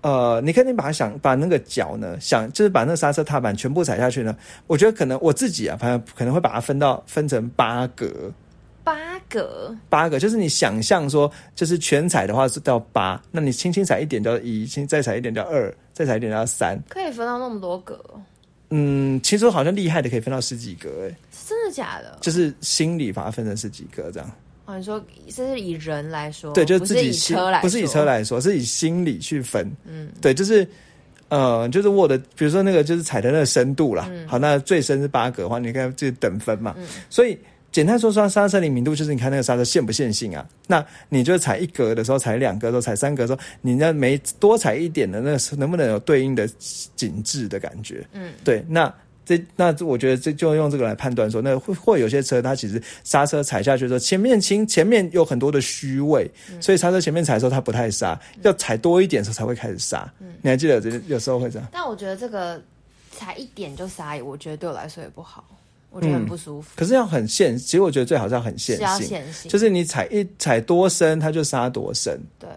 [0.03, 4.37] 呃，你肯定把它想把那个脚呢，想就是把那个刹车踏板全部踩下去呢。
[4.66, 8.31] 我觉得可能我自己啊，反正可能会把它分到分成八格，
[8.83, 17.99] 八格，八格，就是你想象说，就是全踩的话是到八，那你轻轻踩一点叫一，轻再踩一点叫二，再踩一点叫三，可以分到那么多格。
[18.76, 21.14] 嗯，其实好像厉害的可以分到十几个，哎，
[21.48, 22.18] 真的假的？
[22.20, 24.28] 就是心理把它分成十几个这样。
[24.64, 29.70] 哦，你说这是以人来说，对，就是自己车来，不是以车来说，是以心理去分。
[29.84, 30.66] 嗯，对，就是
[31.28, 34.10] 呃，就是握的，比如说那个就是踩的那个深度啦。
[34.26, 36.74] 好，那最深是八格的话，你看这等分嘛。
[37.08, 37.38] 所以。
[37.74, 40.46] 简单说说刹车灵敏度，就是你看那个刹车线不线性啊？
[40.68, 46.46] 那你就踩一格的时候，踩两格的时候，踩三格的时候，你那每多踩一点的那个能不能有对应的
[46.94, 48.06] 紧致的感觉？
[48.12, 48.64] 嗯，对。
[48.68, 48.94] 那
[49.26, 60.08] 这那我觉得这就用这个来判断说，那会会有些车它其实刹车踩下去的时候，前面轻，前面有很多的虚位，所以刹车前面踩的时候它不太刹，要踩多一点的时候才会开始刹。
[60.20, 61.66] 嗯，你还记得这有时候会这样？
[61.72, 62.62] 但我觉得这个
[63.10, 65.44] 踩一点就刹，我觉得对我来说也不好。
[65.94, 72.20] 我觉得很不舒服，可是要很线，其实我觉得最好是要很线性，就是你踩一踩多深，它就杀多深。
[72.38, 72.48] 对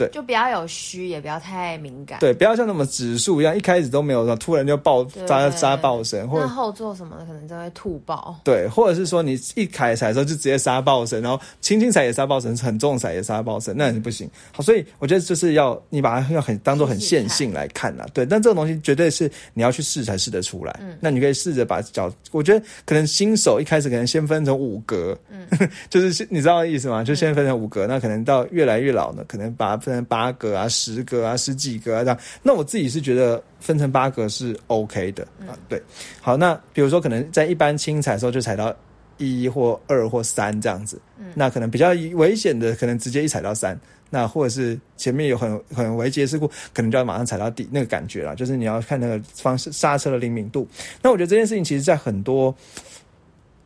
[0.00, 2.18] 对就不要有虚，也不要太敏感。
[2.20, 8.36] 对，不要像那么指数一样，一开始都没有，突然就爆对杀杀爆神，或者后座什么的可能就会吐爆。
[8.44, 14.28] 对，或者是说你一开踩的时候就直接杀爆神，然后轻轻踩也杀爆神，很重踩也杀爆神，那也是不行。
[14.52, 18.24] 好，所以我觉得就是要你把它要很当做很线性来看啦，对。
[18.24, 20.80] 但这个东西绝对是你要去试才试得出来。
[20.80, 25.46] 嗯，那你可以试着把脚，我觉得可能新手一开始可能先分成五格，嗯，
[25.90, 27.04] 就是你知道意思吗？
[27.04, 32.18] 就先分成五格，那可能到越来越老呢，可能把它分成八格啊、十格啊、十几格啊这样。
[32.42, 35.82] 那我自己是觉得分成八格是 OK 的啊，对。
[36.20, 38.74] 好，那比如说可能在一般轻踩的时候就踩到
[39.18, 50.66] 一或二或三这样子，嗯，那可能比较危险的，可能直接一踩到三，那或者是前面有很很危急的事故，可能就要马上踩到底那个感觉啦，就是你要看那个方式刹车的灵敏度。
[51.02, 52.54] 那我觉得这件事情其实在很多。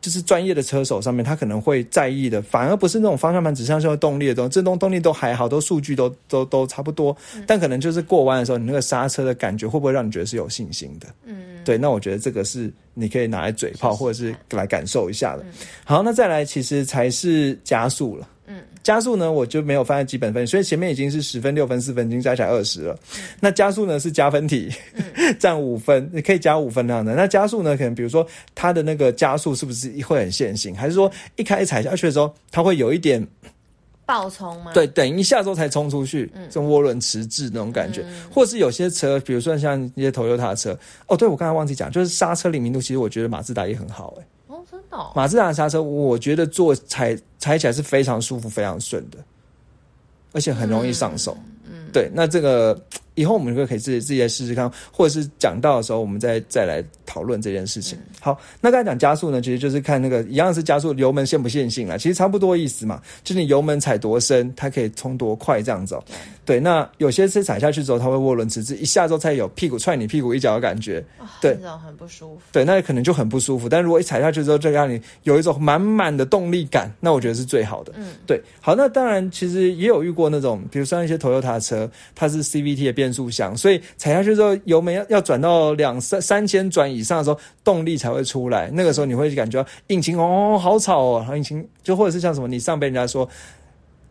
[0.05, 11.07] 就是专业的车手上面，他可能会在意的，反而不是那种方向盘指向性的动力的东西，这动动力都还好，都数据都都都差不多，但可能就是过弯的时候，你那个刹车的感觉会不会让你觉得是有信心的？
[11.25, 15.43] 嗯，对，那我觉得这个是你可以拿来嘴炮，或者是来感受一下的。
[15.83, 18.27] 好，那再来其实才是加速了。
[18.85, 22.97] 嗯，加速呢，我就没有放在基本分，所以前面已经是十分、六分、四分，已经加起来二十了。
[23.39, 24.71] 那加速呢是加分题，
[25.39, 27.15] 占五分，你可以加五分那样的。
[27.15, 33.25] 那加速呢，可能比如说它的那个加速是不是会很线性，还是说一开始踩下去的时候，它会有一点
[34.05, 34.71] 爆冲吗？
[34.71, 44.34] 对，等一下之后才冲出去，这种涡轮迟滞那种感觉，或是有些车，比如说像一些 Toyota 车，哦，对我刚才忘记讲，就是刹车灵敏度，其实我觉得马自达也很好、欸，哦，真的、
[44.95, 45.11] 哦。
[45.15, 49.17] 马自达的刹车，我觉得坐踩踩起来是非常舒服、非常顺的，
[50.31, 51.37] 而且很容易上手。
[51.69, 52.79] 嗯，对，那这个
[53.15, 57.97] 以后我们就可以自己自己来试试看，或者是讲到的时候，我们再再来讨论这件事情。
[58.25, 66.03] 好，那刚才讲加速呢，其实就是看那个一样是加速油门线不线性啦，其实差不多意思嘛，就是你油门踩多深，它可以冲多快这样子、哦。
[66.43, 70.99] 对，那有些是踩下去之后，它会涡轮迟滞，一下之后才有屁股踹你屁股一脚的感觉。
[71.19, 72.41] 哦对那种很不舒服。
[72.51, 73.69] 对，那可能就很不舒服。
[73.69, 77.93] 但如果一踩下去之后，就让你有一种满满的动力感，那我觉得是最好的。
[77.95, 78.41] 嗯，对。
[78.59, 88.69] 好，那当然，其实也有遇过那种，比如像一些 Toyota 车，它是 CVT 的变速箱，所以踩下去之后，油门要要转到两三三千转以上的时候，动力才会出来。
[88.71, 93.27] 那个时候你会感觉引擎哦，好吵哦，引擎就或者是像什么，你上被人家说。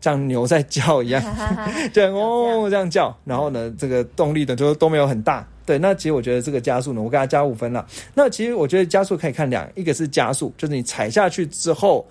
[0.01, 1.23] 像牛在叫一样，
[1.91, 5.47] 对哦，这样叫，然后呢，这个动力的就都没有很大。
[5.65, 7.83] 对，那其实我觉得这个加速呢，我给它加五分了。
[8.13, 12.05] 那其实我觉得加速可以看两，一个是加速，就是你踩下去之后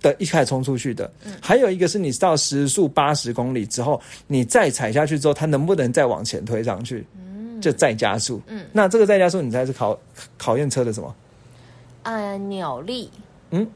[0.00, 7.04] 的一开始冲出去的，还有一个是你到时速八十公里之后，你再踩下去之后，它能不能再往前推上去？
[7.60, 8.40] 就再加速。
[8.46, 9.98] 嗯，那这个再加速，你猜是考
[10.38, 11.12] 考验车的什么？
[12.02, 13.10] 呃，扭力。
[13.50, 13.66] 嗯。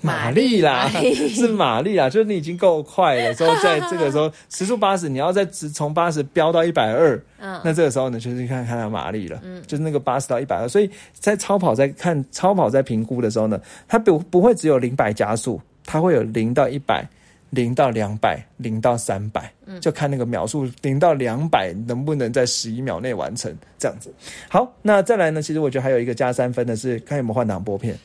[0.00, 0.88] 马力啦，
[1.34, 17.04] 是马力啦，就是你已经够快了，之后在这个时候 时速八十，你要再直从八十飙到一百二，嗯那这个时候呢，就是看看它马力了，嗯，就是那个八十到一百二，所以在超跑在看超跑在评估的时候呢，它不不会只有零百加速，它会有零到一百。
[17.50, 24.12] 零到两百，零到三百，就看那个秒数，零到两百能不能在十一秒内完成这样子。
[24.48, 25.40] 好，那再来呢？
[25.40, 27.96] 其实我觉得还有一个加三分的是看有没有换挡拨片。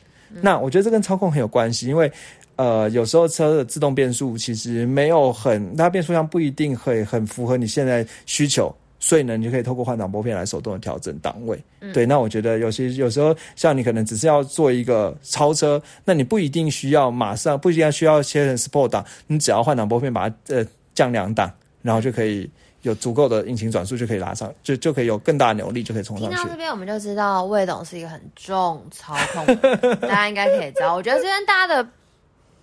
[0.41, 2.11] 那我觉得这跟操控很有关系，因为
[2.55, 11.61] 呃，有时候车的自动变速其实没有很，它变速箱不一定会很符合你现在需求，所以呢，你就可以透过换挡拨片来手动的调整档位。
[11.93, 22.49] 对，那我觉得有些有时候像你可能只是要做一个超车，那你不一定需要马上，不一定要需要切成 Sport 档，你只要换挡拨片把它呃降两档，然后就可以。
[22.83, 26.49] 有足够的引擎转速就可以拉上，就就可以有更大的扭力，就可以冲上去听到。
[26.51, 30.93] 这边我们就知道魏董是一个很重操控的人， 大家应该可以知道。
[30.93, 31.89] 我觉得这边大家的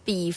[0.04, 0.30] 比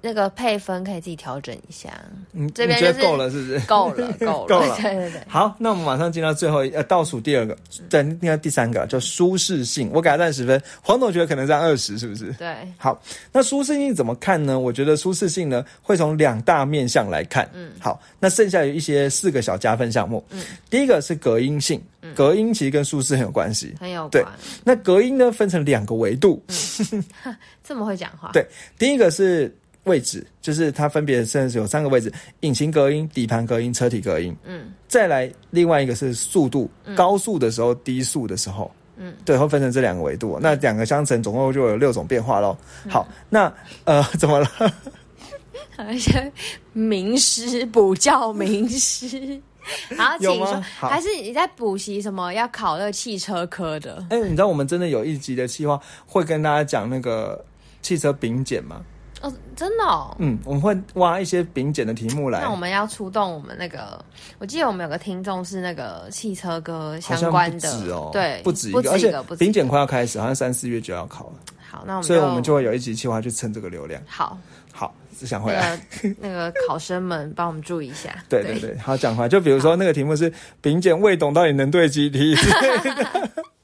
[0.00, 1.90] 那个配分可以自己调整一下，
[2.32, 3.58] 嗯，这边就是你觉得够了是不是？
[3.66, 5.20] 够了， 够了，够了 对对对。
[5.26, 7.56] 好，那我们马上进到最后一呃倒数第二个，
[7.90, 12.32] 再应该第三个叫舒适性，我给它占十分，黄总觉得可能占二十，是不是？
[12.34, 13.00] 对，好，
[13.32, 14.58] 那舒适性怎么看呢？
[14.58, 17.48] 我觉得舒适性呢会从两大面向来看。
[17.52, 20.24] 嗯，好，那剩下有一些四个小加分项目。
[20.30, 21.82] 嗯，第一个是隔音性，
[22.14, 23.74] 隔音其实跟舒适很有关系。
[23.80, 24.24] 很有关。
[24.62, 26.40] 那隔音呢分成两个维度，
[27.64, 28.46] 这么会讲话，对，
[28.78, 29.52] 第一个是
[29.88, 34.36] 位置，就是它分别甚至有三个位置：引擎隔音、底盘隔音、车体隔音。
[34.44, 38.70] 嗯，再来另外一个是速度，高速的时候、低速的时候。
[39.00, 40.38] 嗯，对，会分成这两个维度。
[40.42, 42.56] 那两个相乘，总共就有六种变化喽。
[42.88, 43.52] 好，那
[43.84, 44.46] 呃， 怎么了？
[45.76, 46.32] 好像
[46.72, 49.40] 名师补教名师。
[49.96, 52.32] 好，有吗请说，好还是你在补习什么？
[52.32, 54.04] 要考那个汽车科的？
[54.10, 57.44] 哎、你知道我们真的有一集的计划会跟大家讲那个
[57.80, 58.80] 汽车丙检吗？
[59.22, 60.14] 哦，真的哦。
[60.18, 62.56] 嗯，我们会挖一些丙检的题目来那我。
[62.58, 64.04] 们要出动我们那个，
[64.38, 71.34] 我记得我们有个听众是那个汽车歌好像不相关的，止哦，对，不止一个，而且不止一个，不止一丙检快要开始，好像三四月就要考了，
[71.70, 74.02] 好，那我们所以我们就会有一集计划去蹭这个流量。
[74.08, 74.36] 好，
[74.72, 75.80] 好，只想回那来。
[76.18, 82.34] 那个考生们帮我们注意一下， 对对对，好讲回来，就比如说那个题目是丙检未懂到底能对几题。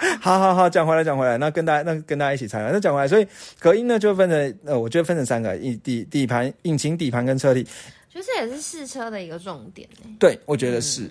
[0.20, 2.70] 好好好，讲回来讲回来，那跟大家那跟大家一起猜啊。
[2.72, 3.26] 那讲回来，所以
[3.58, 7.66] 隔音呢就分成呃，我觉得分成三个，一底底盘、引擎底盘跟车体。
[8.12, 11.10] 其实这也是试车的一个重点呢，对，我觉得是。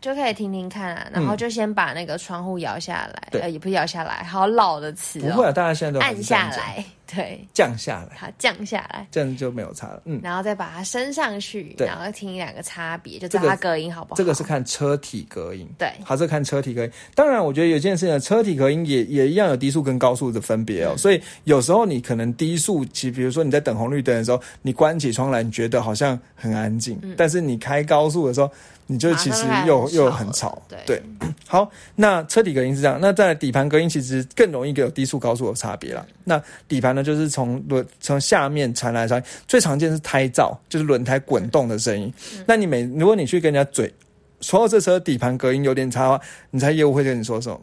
[0.00, 9.06] 就可以听听看啊，然后就先把那个窗户摇下来，对呃，也不是摇下来，好老的词不会啊，哦，大家现在都按下来，对，降下来，好降下来。
[9.10, 10.00] 这样就没有差了。
[10.06, 14.16] 嗯，然后再把它升上去，对然后听两个差别，就知道它隔音好不好。
[14.16, 15.68] 这个是看车体隔音。
[15.76, 16.90] 对它是看车体隔音。
[17.14, 20.96] 当然，我觉得有件事情，车体隔音也也一样有低速跟高速的分别嗯哦。
[20.96, 28.50] 所以有时候你可能低速，其比如说你在等红绿灯的时候，你关起窗来，你觉得好像很安静，但是你开高速的时候，
[28.90, 30.60] 你就其实又又很吵。
[30.68, 31.02] 对对，
[31.46, 36.04] 好，那车底隔音是这样，那在底盘隔音其实更容易有低速高速的差别啦。
[36.24, 42.12] 那底盘呢，就是从轮从下面传来的声音，最常见是胎噪，就是轮胎滚动的声音。
[42.46, 43.94] 那你每如果你去跟人家嘴
[44.40, 46.20] 说这车底盘隔音有点差的话，
[46.50, 47.60] 你猜业务会跟你说什么？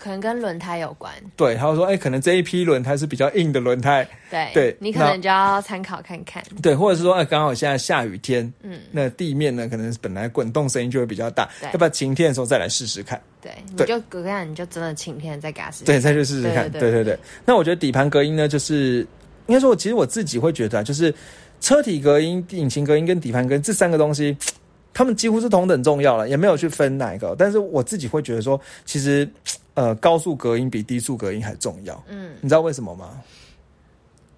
[0.00, 6.42] 可能跟轮胎有关，对，他会说，哎、可能这一批轮胎是比较硬的轮胎，对对你可能就要参考看看。
[6.62, 13.20] 对，或者是说，哎、刚好现在下雨天，嗯，那地面呢，可能本来滚动声音就会比较大，要不要晴天的时候再来试试看？
[13.42, 15.84] 对，你就我跟你就真的晴天再给它试试。
[15.84, 16.70] 对，再去试试看。
[16.70, 17.18] 对对对对对。
[17.44, 19.06] 那我觉得底盘隔音呢，就是
[19.46, 21.14] 应该说，其实我自己会觉得啊，就是
[21.60, 24.36] 车体隔音、引擎隔音跟底盘隔音这三个东西，
[24.92, 27.34] 他们几乎是同等重要了，也没有去分哪一个。
[27.38, 29.28] 但是我自己会觉得说，其实
[29.74, 32.02] 呃，高速隔音比低速隔音还重要。
[32.08, 33.10] 嗯，你知道为什么吗？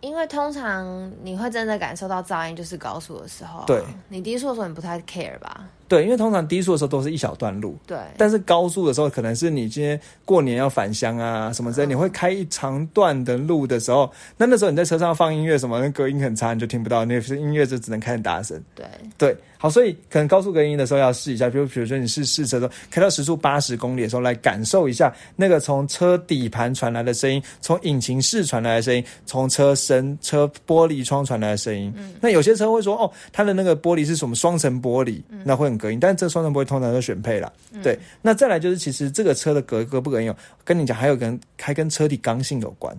[0.00, 5.64] 因为通常你会真的感受到噪音，就是高速的时候啊、对你低速的时候你不太 care 吧？
[5.86, 7.76] 对，因为通常低速的时候都是一小段路。
[7.86, 18.61] 对，但是高速的时候，可能是你今天过年要返乡啊什么之类，你会开一长段的路的时候，那那时候你在车上放音乐什么，那隔音很差，你就听不到，那音乐就只能开很大声。
[18.74, 18.84] 对，
[19.16, 31.94] 对，好，所以可能高速隔音的时候要试一下，比如比如说你试试车的时候，开到时速八十公里的时候，来感受一下那个从车底盘传来的声音，从引擎室传来的声音，从车身、车玻璃窗传来的声音。
[32.20, 37.52] 那有些车会说，哦，它的那个玻璃是什么双层玻璃，那会很隔音，但是这双层玻璃通常都选配啦。
[37.84, 42.92] 对，那再来就是，其实这个车的隔隔不隔音哦，跟你讲，还有跟还跟车体刚性有关。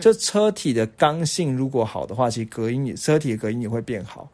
[0.00, 4.28] 就车体的刚性如果好的话，其实隔音也车体的隔音也会变好。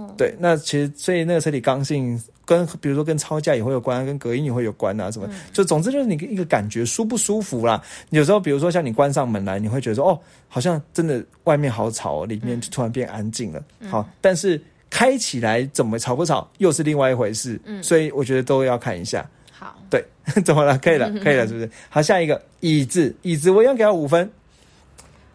[0.00, 7.80] 哦，对，那其实所以那个车体刚性跟比如说跟超价也会有关，跟隔音也会有关啊，什么，就总之就是你一个感觉舒不舒服啦。
[8.10, 13.62] 有时候比如说像你关上门来，你会觉得说哦，好像真的外面好吵、哦，里面就突然变安静了。
[13.88, 17.60] 好，但是开起来怎么吵不吵又是另外一回事。
[17.64, 19.24] 嗯，所以我觉得都要看一下。
[19.52, 20.04] 好，对，
[20.44, 20.76] 怎么了？
[20.78, 21.70] 可以了，可以了，是不是？
[21.88, 24.28] 好，下一个椅子，椅子我一样给他五分，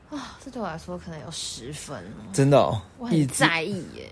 [0.10, 3.06] 啊，这对我来说可能有十分哦，真的哦我。
[3.06, 4.10] 很在意耶。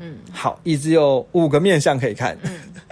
[0.00, 2.36] 嗯好，椅子有五个面向可以看。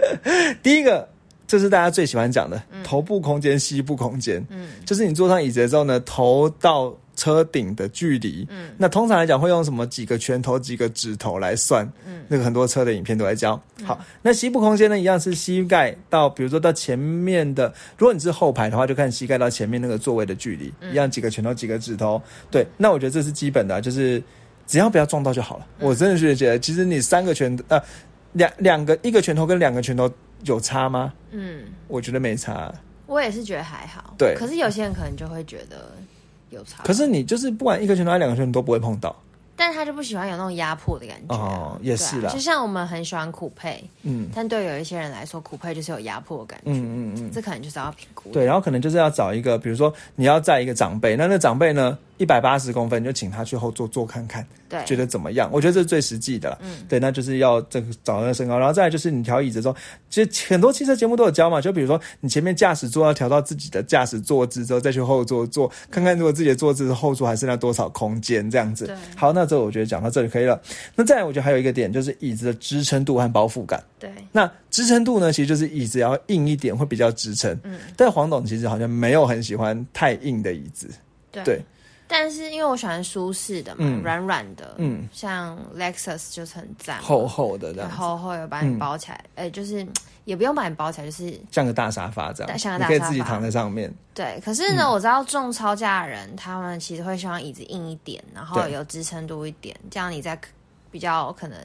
[0.63, 1.07] 第一个，
[1.47, 4.45] 这是大家最喜欢讲的、头部空间、膝部空间。
[4.49, 8.45] 嗯就是你坐上椅子之后呢，头到车顶的距离。
[8.49, 11.89] 嗯那通常来讲会用什么几个拳头、几个指头来算。
[12.05, 13.61] 嗯那个很多车的影片都在教。
[13.83, 22.19] 好，那膝部空间呢，一样是膝盖到，比如说到前面的，如果你是后排的话，就看膝盖到前面那个座位的距离，嗯一样几个拳头、几个指头。
[22.49, 24.21] 对，那我觉得这是基本的啊，就是
[24.67, 25.67] 只要不要撞到就好了。
[25.79, 27.81] 嗯我真的是觉得，其实你三个拳呃
[28.33, 30.09] 两两个一个拳头跟两个拳头
[30.43, 31.13] 有差吗？
[31.31, 32.73] 嗯，我觉得没差。
[33.07, 34.13] 我也是觉得还好。
[34.17, 35.91] 对可是有些人可能就会觉得
[36.49, 36.83] 有差。
[36.83, 39.15] 可是你就是不管一个拳头还是两个拳头都不会碰到。
[39.57, 46.71] 但他就不喜欢有那种压迫的感觉啊、哦也是啦啊就像我们很喜欢苦配，嗯但对有一些人来说，苦配就是有压迫的感觉。
[46.71, 47.31] 嗯嗯嗯。
[47.31, 48.29] 这可能就是要评估。
[48.31, 55.49] 对，然后可能就是要找一个，比如说你要在一个长辈，那那长辈呢一百八十公分，你就请他去后座坐看看，对，觉得怎么样？
[55.51, 56.59] 我觉得这是最实际的了。
[56.61, 59.75] 嗯对，那就是要这个找那个身高，然后再来就是你调椅子的时候，
[60.09, 68.95] 其实很多汽车节目都有教嘛，就比如说你前面驾驶座要调到自己的驾驶坐姿之后，再去后座坐，看看如果自己的坐姿后座还剩下多少空间这样子对。
[69.15, 70.61] 好，那这我觉得讲到这里可以了。
[70.95, 73.83] 那再来，我觉得还有一个点就是椅子的支撑度和包覆感。
[73.99, 77.57] 对，那支撑度呢，其实就是椅子要硬一点会比较支撑。
[77.63, 80.89] 嗯，但黄董其实好像没有很喜欢太硬的椅子。
[81.31, 81.65] 对对
[82.07, 89.85] 但是因为我喜欢舒适的嘛，嗯软软的，嗯，像 Lexus 就是很赞，厚厚的这对样子，厚厚的把你包起来，哎、就是
[90.25, 93.91] 也不用把你包起来，就是像个大沙发这样，像个大沙发自己躺在上面。
[94.13, 94.39] 对。
[94.45, 100.39] 可是呢，嗯我知道重超价的人，他们其实会希望椅子硬一点，然后有支撑度一点，这样你在
[100.91, 101.57] 比较可能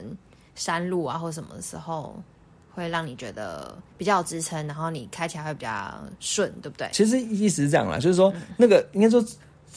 [0.55, 2.15] 山路啊或什么的时候，
[2.73, 6.89] 会让你觉得比较有支撑，然后你开起来会比较顺，对不对？
[6.91, 9.23] 其实意思是这样啦，就是嗯说那个应该说。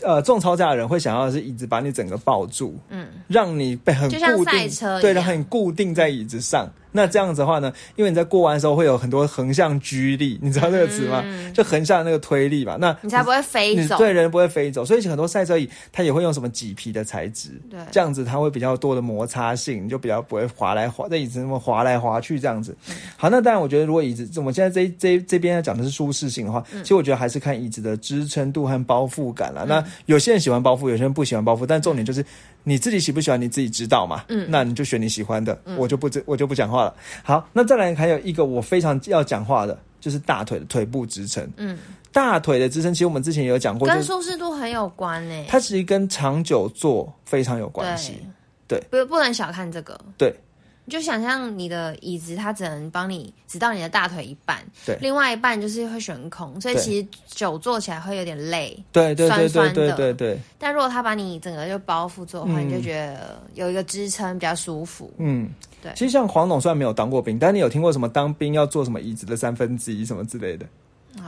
[0.03, 6.69] 呃，重操架的人会想要的是椅子把你整个抱住，嗯，让你被很就像固定赛车一，对，样让很固定在椅子上。
[6.97, 11.23] 那这样子的话呢，因为你在过弯的时候会有很多横向居力，你知道这个词吗？
[11.25, 12.77] 嗯就横向那个推力嘛。
[12.79, 13.97] 那你才不会飞走。
[13.97, 22.77] 你对人不会飞走，所以很多赛车椅它也会用什么麂皮的材质，对这样子它会比较多的摩擦性，你就比较不会滑来滑在椅子那么滑来滑去这样子。
[22.89, 29.65] 嗯好，那当然我觉得如果椅子我们现在这这这边要讲的是舒适性的话，嗯其实我觉得还是看椅子的支撑度和包覆感啦。
[29.67, 32.25] 那有些人喜欢包覆，有些人不喜欢包覆，但重点就是
[32.65, 34.25] 你自己喜不喜欢你自己知道嘛。
[34.29, 36.95] 嗯那你就选你喜欢的，我就不我就不讲话了。
[37.23, 41.49] 好，那再来还有一个我非常要讲话的，就是大腿的腿部支撑。
[41.57, 41.79] 嗯，
[42.11, 48.19] 大腿的支撑，其实我们之前也有讲过，就是跟舒适度很有关呢、它其实跟长久坐非常有关系。
[48.67, 50.01] 对不不能小看这个。
[50.17, 50.35] 对，
[50.87, 58.76] 你就想象你的椅子，它只能帮你直到你的大腿一半，对另外一半就是会悬空，所以其实久坐起来会有点累。
[58.93, 65.11] 对对对对对对对，但如果它把你整个就包覆住的话，嗯你就觉得有一个支撑比较舒服。
[65.18, 65.49] 嗯，
[65.82, 70.66] 对其实像黄董虽然没有当过兵，但你有听过什么当兵要做什么椅子的三分之一什么之类的？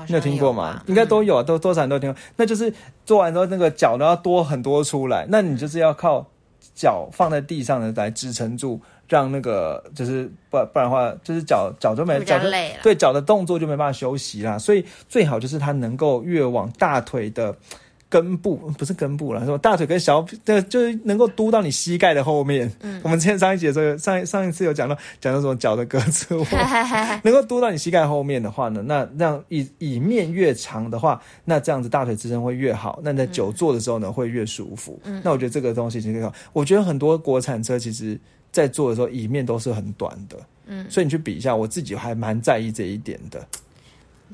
[0.08, 0.82] 有听过吧吗？
[0.88, 2.20] 应该都有啊，都多少人都听过。
[2.36, 6.26] 那就是做完之后，那个脚都要多很多出来，那你就是要靠
[6.74, 12.50] 脚放在地上的来支撑住，让那个就是不不然的话，就是脚脚就没脚就。
[12.82, 17.54] 对脚的动作就没办法休息啦，所以最好就是它能够越往大腿的
[18.08, 22.70] 根部，不是根部啦，说大腿跟小，对，就是能够嘟到你膝盖的后面。
[22.80, 26.46] 嗯，我们之前上一节的时候，上上一次有讲到讲到什么脚的胳肢窝，
[27.24, 33.00] 能够嘟到你膝盖后面的话呢，那让椅椅面越长的话，那这样子大腿支撑会越好。
[33.02, 34.98] 那你在久坐的时候呢，会越舒服。
[35.04, 36.32] 嗯，那我觉得这个东西其实好。
[36.52, 38.18] 我觉得很多国产车其实
[38.56, 40.36] 在做的时候椅面都是很短的。
[40.66, 43.46] 嗯，所以你去比一下，我自己还蛮在意这一点的。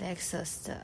[0.01, 0.79] Lexus 的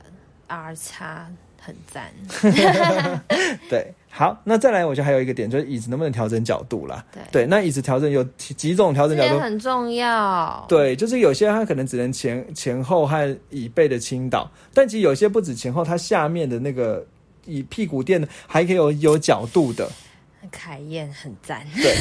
[0.47, 1.27] R 叉
[1.59, 2.11] 很赞，
[3.69, 7.03] 对，好，那再来，我觉得还有一个点就是椅子能不能调整角度啦。
[7.11, 9.39] 对对，那椅子调整有几几种调整角度。
[9.39, 10.63] 很重要。
[10.69, 17.03] 对，就是有些它可能只能前前后和椅背的倾倒，但其实有些不止前后，它下面的那个
[17.45, 19.89] 椅屁股垫的还可以有有角度的。
[20.51, 21.95] 凯宴很赞，对，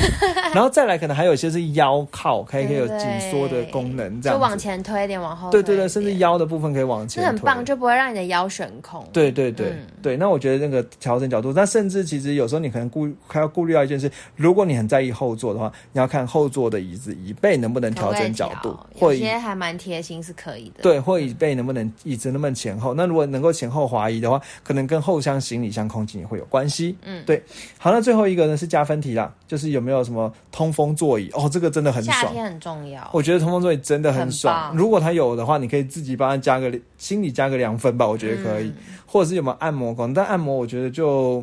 [0.55, 2.99] 然后再来可能还有一些是腰靠，可以可以有紧
[3.31, 4.59] 缩的功能，这样就往。
[4.59, 9.07] 前推一点，往后对对对，甚至腰的部分可以往前推，很棒，就不会让你的腰悬空。
[9.13, 20.83] 对对对、嗯对，那我觉得那个调整角度，那甚至其实有时候你可能顾还要顾虑到一件事，如果你很在意后座的话，你要看后座的椅子椅背能不能调整角度，或椅有些还蛮贴心，是可以的。
[20.83, 22.95] 对，或椅背能不能椅子能不能前后。
[22.95, 26.97] 那如果能够前后滑移的话，可能跟后箱行李箱空间也会有关系。
[27.05, 27.43] 嗯对。
[27.79, 31.31] 好，那最后一个呢是加分题啦，就是有没有什么通风座椅？
[31.33, 32.17] 哦，这个真的很爽。
[32.17, 33.09] 夏天很重要。
[33.13, 34.55] 我觉得通风座椅真的很很爽。
[34.55, 38.67] 棒如果它有的话，你可以自己帮它加个心里加个两分吧，我觉得可以。
[38.69, 38.75] 嗯
[39.11, 40.13] 或者是有没有按摩功能？
[40.13, 41.43] 但按摩我觉得就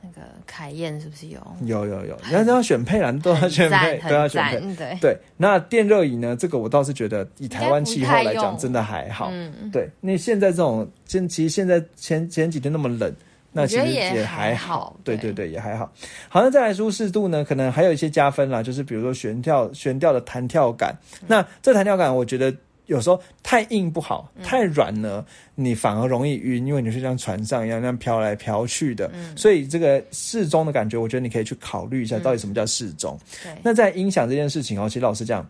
[0.00, 1.38] 那个凯宴是不是有？
[1.66, 4.58] 有有有，你要要选配啦，都要选配，都要选配。
[4.74, 4.98] 对。
[4.98, 6.34] 对，那电热椅呢？
[6.34, 9.28] 这个我倒是觉得以台湾气候来讲，真的还好。
[9.30, 13.14] 嗯，对，那现在这种，现其实现在前前几天那么冷，
[13.62, 15.92] 那其实也还还好对对对对，也还好。
[16.28, 20.94] 好，那再来舒适度呢，可能还有一些加分啦，就是比如说悬吊悬吊的弹跳感。
[21.20, 22.54] 嗯那这弹跳感，我觉得。
[22.88, 25.22] 有时候太硬不好，嗯太软呢，
[25.54, 29.10] 你反而容易晕，因为你是像船上一样那样飘来飘去的。
[29.12, 33.14] 嗯所以这个适中的感觉，我觉得你可以去考虑一下，到底什么叫适中。
[33.42, 33.52] 对。
[33.62, 35.46] 那在音响这件事情哦，其实老实讲，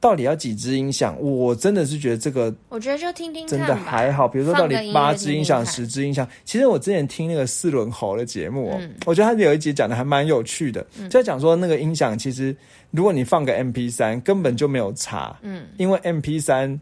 [0.00, 4.26] 到底要几支音响，我真的是觉得这个我觉得就听听看真的还好。
[4.28, 12.54] 比如说到底八支音响、十支音响，其实我之前听那个四轮猴的节目哦，嗯我觉得他有一集讲的还蛮有趣的，就在讲说那个音响其实
[12.90, 16.80] 如果你放个 MP 三，根本就没有差，嗯，因为 MP 三。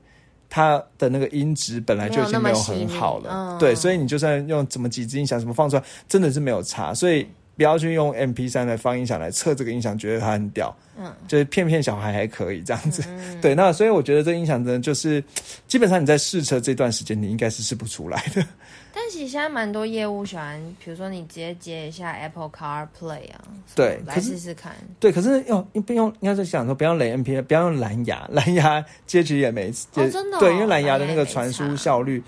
[0.49, 7.27] 它的那个音质本来就已经没有很好了，对，所以你就算用怎么几支音响什么放出来，真的是没有差，所以
[7.57, 13.03] 不要去用 MP 三来放音响来测这个音响，觉得它很屌，嗯，就是骗骗小孩还可以这样子，
[13.41, 15.23] 对，那所以我觉得这音响真的就是，
[15.67, 18.45] 基本上你在试车这段时间，你应该是试不出来的。
[18.93, 23.45] 但其实现在蛮多业务喜欢，比如说你直接接一下 Apple CarPlay 啊，
[23.75, 24.73] 对来试试看。
[24.99, 32.23] 对，可是要不用，应该是想说不要连 MP，不要用蓝牙， 蓝牙接起也没，哦真的哦对，因为蓝牙的那个传输效率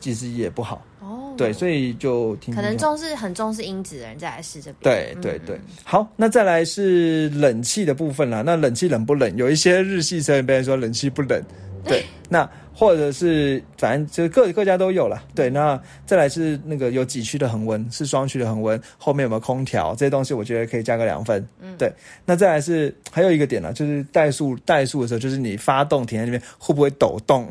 [0.00, 0.84] 其实也不好。
[1.00, 4.82] 哦，对，所以就听听可能重视很重视音质的人再来试这边。
[4.82, 8.42] 对对对，好，那再来是冷气的部分啦。
[8.44, 9.34] 那冷气冷不冷？
[9.36, 11.42] 有一些日系车，别人说冷气不冷，
[11.84, 15.24] 对，那或者是反正就是各各家都有了。
[15.34, 21.46] 对，那再来是那个有几区的恒温，是双区的恒温，后面有没有空调这些东西，我觉得可以加个两分。
[21.60, 21.92] 嗯，对。
[22.24, 27.48] 那再来是还有一个点呢，就是怠速怠速的时候，就是你发动停在那边会不会抖动？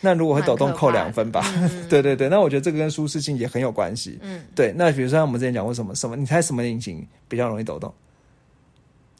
[0.00, 1.44] 那如果会抖动，扣两分吧。
[1.88, 4.18] 对对对，那我觉得这个跟舒适性也很有关系。
[4.22, 4.72] 嗯，对。
[4.76, 7.92] 那比如说像我们之前讲过什么什么，你猜什么引擎比较容易抖动？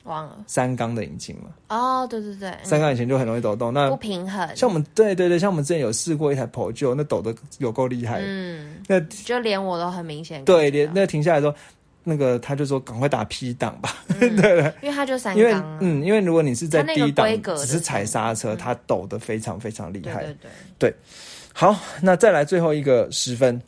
[0.04, 0.38] 忘了。
[0.46, 1.50] 三缸的引擎嘛。
[1.68, 3.74] 哦，对对对，三缸引擎就很容易抖动。
[3.74, 4.48] 那不平衡。
[4.56, 8.20] 像我们对对对，像我们之前有试过一台 p o j o 那抖的有够厉害。
[8.24, 10.42] 嗯，那就连我都很明显。
[10.44, 11.54] 对，连那停下来说，
[12.08, 13.94] 那个他就说赶快打 P 档吧。
[14.18, 15.78] 对对，因为他就三因为缸啊。
[15.82, 20.24] 嗯，因为如果你是在低档只是踩刹车，它抖得非常非常厉害。
[20.24, 20.94] 对对对，
[21.52, 23.60] 好，那再来最后一个十分。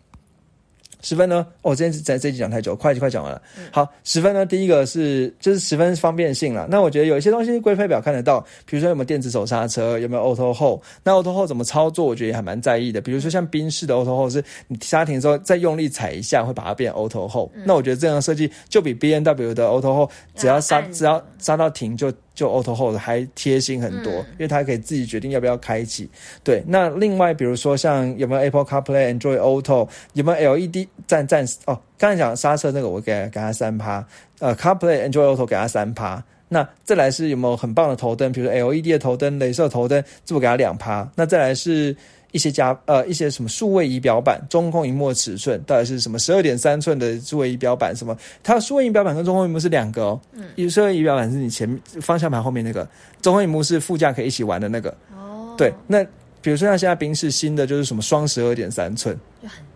[1.03, 1.47] 十分呢？
[1.63, 3.41] 哦，今天在这集讲太久，快快讲完了。
[3.71, 6.67] 好，十分呢，第一个是就是十分方便性了。
[6.71, 10.81] 那我觉得有一些东西规配表看得到，比如说有没有电子手刹车，有没有 Auto Hold。
[11.03, 13.01] 那 Auto Hold 怎么操作，我觉得也还蛮在意的。
[13.01, 17.51] 比如说像宾士的 Auto Hold 是你刹停之后再用力踩一下，会把它变 Auto Hold。
[17.65, 26.09] 那我觉得这样的设计就比 B N W 的 Auto Hold 只要刹只要刹到停就就 Auto Hold 还贴心很多，因为它可以自己决定要不要开启。
[26.43, 34.03] 对，那另外比如说像有没有 Apple CarPlay、Android Auto，有没有 LED 暂暂时哦，刚才讲刹车那个我给给它三趴，
[34.39, 36.25] 呃 CarPlay、Android Auto 给它三趴。
[36.49, 41.07] 那再来是有没有很棒的头灯，比如说 LED 的头灯、镭射头灯，这我给它两趴。
[41.15, 41.95] 那再来是
[42.33, 47.95] 一些加呃一些什么数位仪表板、中控荧幕的尺寸，到底是什么十二点三寸的数位仪表板？
[47.95, 48.17] 什么？
[48.43, 50.21] 它数位仪表板跟中控荧幕是两个哦。
[50.33, 52.89] 嗯，数位仪表板是你前面方向盘后面那个，
[53.21, 54.91] 中控荧幕是副驾可以一起玩的那个。
[55.15, 56.05] 哦，对，那
[56.41, 59.19] 比如说像现在宾士新的就是什么双十二点三寸，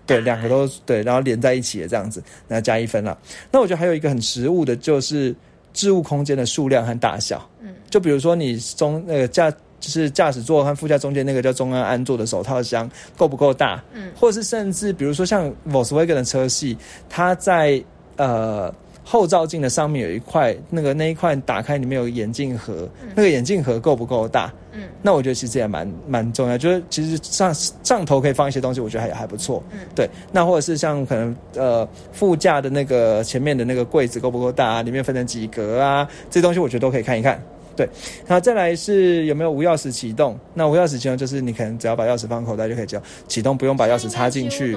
[0.07, 3.19] 对，两个都对，然后连在一起的这样子，那加一分了。
[3.51, 5.35] 那我觉得还有一个很实物的，就是
[5.73, 7.47] 置物空间的数量和大小。
[7.61, 9.53] 嗯，就比如说你中那个驾
[9.85, 13.83] 就是驾驶座和副驾中间那个叫中央安座的手套箱够不够大？
[13.93, 16.77] 嗯，或者是甚至比如说像 Volkswagen 的车系，
[17.09, 17.83] 它在
[18.17, 18.75] 呃。
[19.07, 24.51] 后照镜的上面有一块，那个那一块打开里面有眼镜盒，那个眼镜盒够不够大？
[24.73, 29.63] 嗯，那我觉得其实也蛮蛮重要，就是其实上上头可以放一些东西，我觉得还还不错。
[29.73, 30.09] 嗯，对。
[30.33, 34.81] 那或者是像可能呃副驾的那个前面的那个柜子够不够大啊？
[34.81, 36.09] 里面分成几格啊？
[36.31, 37.39] 这些东西我觉得都可以看一看。
[37.77, 37.89] 对，
[38.27, 40.39] 然后再来是有没有无钥匙启动？
[40.55, 44.77] 那无钥匙启动就是你可能只要把钥匙放口袋就可以启动，启动不用把钥匙插进去。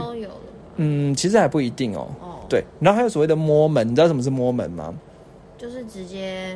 [0.77, 2.07] 嗯，其实还不一定哦。
[2.21, 4.93] 哦，对，然后还有所谓的摸门，你知道什么是摸门吗？
[5.57, 6.55] 就是直接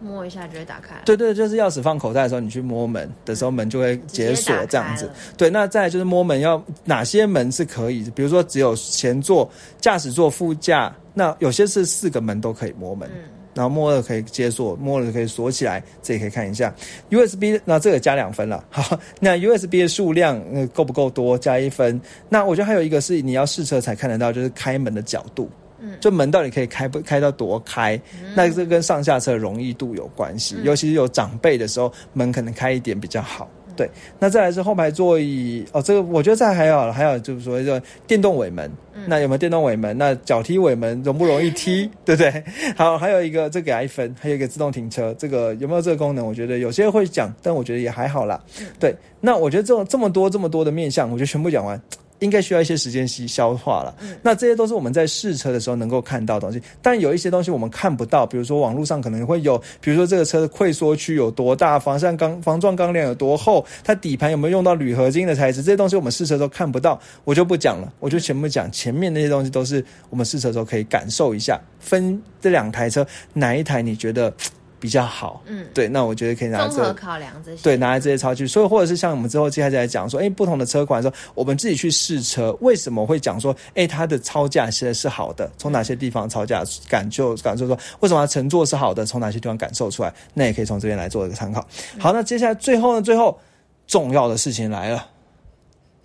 [0.00, 0.94] 摸一下就会打开。
[1.04, 5.10] 对对，就是钥匙放口袋的时候，你去摸门的时候，门就会解锁这样子。
[5.36, 9.50] 对，那再来就是摸门要哪些门是可以，比如说只有前座、
[9.80, 13.10] 驾驶座、副驾，那有些是四个门都可以摸门。
[13.12, 13.20] 嗯，
[13.60, 16.74] 然后摸了可以解锁，摸了可以锁起来，这也可以看一下。
[17.10, 21.36] USB 那这个加两分了，好， 那 USB 的数量呃够不够多？
[21.36, 22.00] 加一分。
[22.30, 25.50] 那我觉得还有一个是你要试车才看得到，就是开门的角度。
[25.82, 28.00] 嗯就门到底可以开不开到多开？
[28.34, 33.46] 那这跟上下车的容易度有关系，尤其是有长辈的时候，门可能开一点比较好。
[33.80, 38.70] 对，那再来是后排座椅哦，这个我觉得这还好，还有就是说这个电动尾门，
[39.06, 39.96] 那有没有电动尾门？
[39.96, 41.90] 那脚踢尾门容不容易踢？
[42.04, 42.44] 对不对？
[42.76, 46.26] 好，还有一个这个给他一分，还有一个自动停车，这个有没有这个功能？
[46.26, 48.38] 我觉得有些会讲，但我觉得也还好啦。
[48.78, 51.80] 对，那我觉得这种这么多这么多的面向，我觉得全部讲完。
[52.20, 53.94] 应该需要一些时间吸消化了。
[54.22, 74.32] 那这些都是我们在试车的时候能够看到的东西，但有一些东西我们看不到，比如说网络上可能会有，比如说这个车的溃缩区有多大，防上钢防撞钢梁有多厚，它底盘有没有用到铝合金的材质，这些东西我们试车都看不到，我就不讲了，我就全部讲前面那些东西都是我们试车的时候可以感受一下，分这两台车哪一台你觉得
[74.80, 75.42] 比较好？
[75.44, 77.62] 嗯，对，那我觉得可以拿这综合考量这些。
[77.62, 91.60] 对，拿来这些超去，所以或者是像我们之后接下来讲说，哎，不同的车款的时候，我们自己去试车，为什么会讲说，哎，它的超价其实是好的，从哪些地方超价感就感受说，为什么它乘坐是好的，从哪些地方感受出来，那也可以从这边来做一个参考。
[91.98, 93.38] 好，那接下来最后呢，最后
[93.86, 95.06] 重要的事情来了，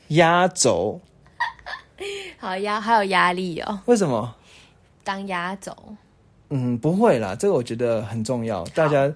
[0.09, 0.99] 压轴，
[2.37, 4.35] 好压，还有压力哦，为什么？
[5.03, 5.71] 当压轴。
[6.49, 9.11] 嗯，不会啦，这个我觉得很重要，大家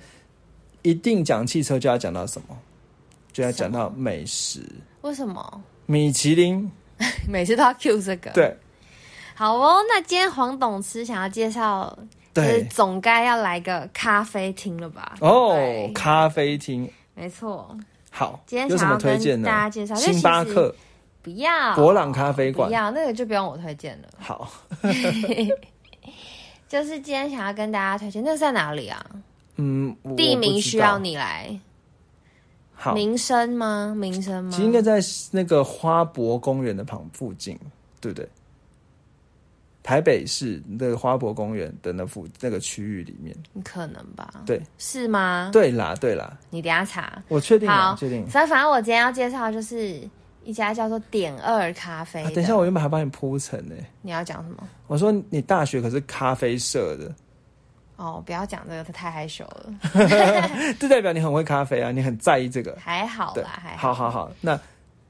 [0.81, 2.57] 一定讲汽车就要讲到什么，
[3.31, 4.61] 就要讲到美食，
[5.01, 6.69] 为什么米其林，
[7.29, 8.55] 每次都要 Q 这个？，对。
[9.35, 9.81] 好哦。
[9.87, 11.97] 那今天黄董吃想要介绍，
[12.33, 15.15] 就是对总该要来个咖啡厅了吧？
[15.21, 15.55] 哦，
[15.93, 17.77] 咖啡厅没错。
[18.11, 19.45] 好，今天有什么想要推荐呢？
[19.47, 20.75] 大家介绍星巴克，
[21.21, 24.09] 不要博朗咖啡馆不要那个就不用我推荐了。
[24.17, 24.51] 好，
[26.69, 29.05] 就是今天想要跟大家推荐，那是在哪里啊？
[29.57, 31.59] 嗯，地名需要你来。
[32.73, 33.93] 好，民生吗？
[33.97, 34.51] 民生吗？
[34.51, 35.01] 其实应该在
[35.31, 37.59] 那个花博公园的旁附近，
[37.99, 38.29] 对不对？
[39.81, 44.29] 台北市的花博公园的那附那个区域里面，可能吧？
[44.45, 45.49] 对，是吗？
[45.51, 47.21] 对啦，对啦，你等下查。
[47.27, 48.29] 我确定，好确定。
[48.29, 50.07] 所以反正我今天要介绍的就是
[50.49, 53.75] 一家叫做点二咖啡、啊等一下，我原本还帮你铺陈呢。
[54.01, 54.67] 你要讲什么？
[54.87, 57.13] 我说你大学可是咖啡社的，
[57.97, 59.73] 哦，不要讲这个，他太害羞了。
[60.79, 62.75] 这代表你很会咖啡啊，你很在意这个。
[62.79, 64.59] 还好对，啦，还好好好，那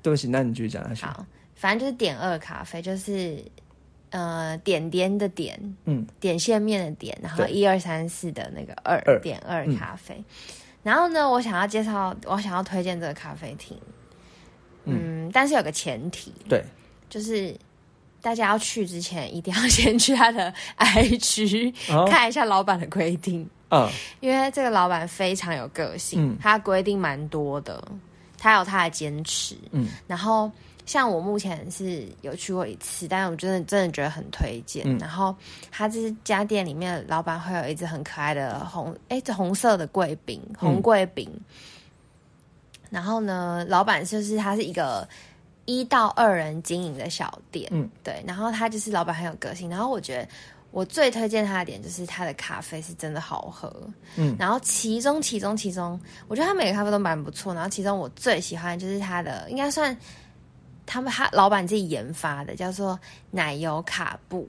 [0.02, 1.06] 对不起，那你继续讲下去。
[1.06, 1.26] 好，
[1.56, 3.42] 反正就是点二咖啡，就是
[4.10, 10.22] 呃点点的点，嗯，点线面的点，然后一二三四的那个二二点二嗯咖啡。
[10.84, 13.78] 然后呢，我想要介绍，我想要推荐这个咖啡厅，
[14.86, 16.64] 嗯，但是有个前提，对，
[17.10, 17.56] 就是
[18.22, 22.08] 大家要去之前一定要先去他的 IG、哦。
[22.10, 26.38] 看一下老板的规定，啊，因为这个老板非常有个性，嗯。
[26.42, 27.84] 他规定蛮多的，
[28.38, 30.52] 他有他的坚持，嗯，然后
[30.86, 34.84] 像我目前是有去过一次，但是我真的真的觉得很推荐。
[34.88, 34.98] 嗯。
[34.98, 35.36] 然后
[35.70, 41.30] 他这家店里面，老板会有一只很可爱的红哎，这红色的贵宾，红贵宾。
[42.90, 45.08] 然后呢，老板就是他是一个
[45.66, 48.24] 一到二人经营的小店，嗯，对。
[48.28, 50.28] 然后他就是老板很有个性，然后我觉得。
[50.72, 53.76] 我最推荐他的点就是他的咖啡是真的好喝，
[54.18, 57.56] 嗯然后其中其中其中，我觉得他每个咖啡都蛮不错。
[57.56, 59.98] 然后其中我最喜欢就是他的，应该算
[60.86, 63.00] 他们他老板自己研发的，叫做
[63.32, 64.48] 奶油卡布。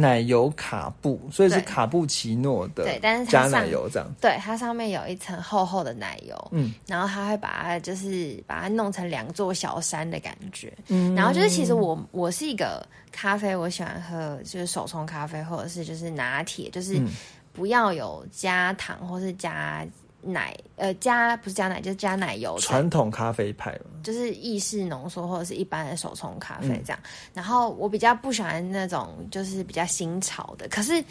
[0.00, 4.08] 奶油卡布，所以是卡布奇诺的，对但是它加奶油这样。
[4.20, 10.72] 对，它上面有一层厚厚的奶油，嗯然后它会把它就是把它弄成两座小山的感觉。
[10.88, 17.08] 嗯然后就是其实我我是一个咖啡，我喜欢喝就是手冲咖啡，或者是就是拿铁，就是嗯
[17.52, 19.84] 不要有加糖或是加
[20.20, 26.68] 奶，呃，加不是加奶就是加奶油传统咖啡派嘛，就是意式浓缩或者是一般的手冲咖嗯。
[26.70, 26.98] 啡这样。
[27.32, 31.02] 然后我比较不喜欢那种就是比较新潮的，可是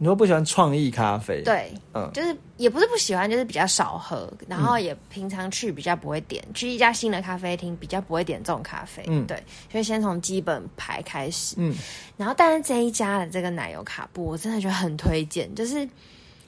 [0.00, 2.10] 你又不喜欢创意咖啡，，对，嗯。
[2.12, 9.26] 就是也不是不喜欢，就是比较少喝，然后也平常去比较不会点，去一家新的咖啡厅比较不会点这种咖啡，嗯。
[9.26, 9.40] 对，
[9.70, 11.54] 所以先从基本牌开始。
[11.58, 11.74] 嗯，
[12.16, 15.88] 然后但是这一家的这个奶油卡布，我真的觉得很推荐，就是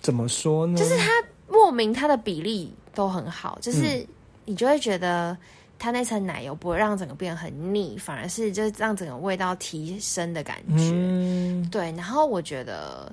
[0.01, 0.79] 怎么说呢？
[0.79, 1.09] 就是它，
[1.51, 4.07] 莫名它的比例都很好，嗯就是
[4.45, 5.37] 你就会觉得
[5.79, 10.91] 它那层奶油不会让整个变得很腻，反而是就是让整个味道提升的感觉。
[10.93, 13.11] 嗯，对，然后我觉得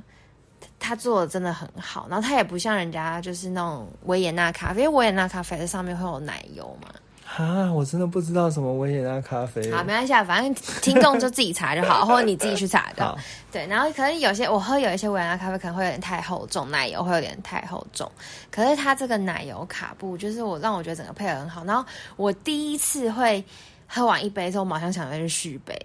[0.80, 6.90] 他做的真的很好，然后他也不像人家就是那种维也纳咖啡，因为维也纳咖啡的上面会有奶油嘛。
[7.36, 9.72] 啊，我真的不知道什么维也纳咖啡。
[9.72, 13.18] 好，没关系啊，反正听众就自己查就好， 或者你自己去查就好好。
[13.52, 18.10] 对，然后可能有些我喝有一些维也纳咖啡可能会有点太厚重，奶油会有点太厚重。
[18.50, 21.64] 可是它这个奶油卡布，就是我让我觉得整个配合很好。
[21.66, 23.44] 然后我第一次会
[23.88, 25.80] 喝完一杯之后，马上想再去续杯，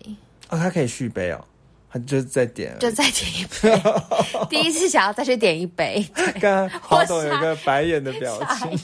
[0.48, 1.44] 哦，它可以续杯哦，
[1.90, 2.74] 它就是在点。
[2.78, 3.82] 就再点一杯。
[4.48, 6.32] 第一次想要再去点一杯，对。
[6.40, 8.78] 刚刚黄总有一个白眼的表情，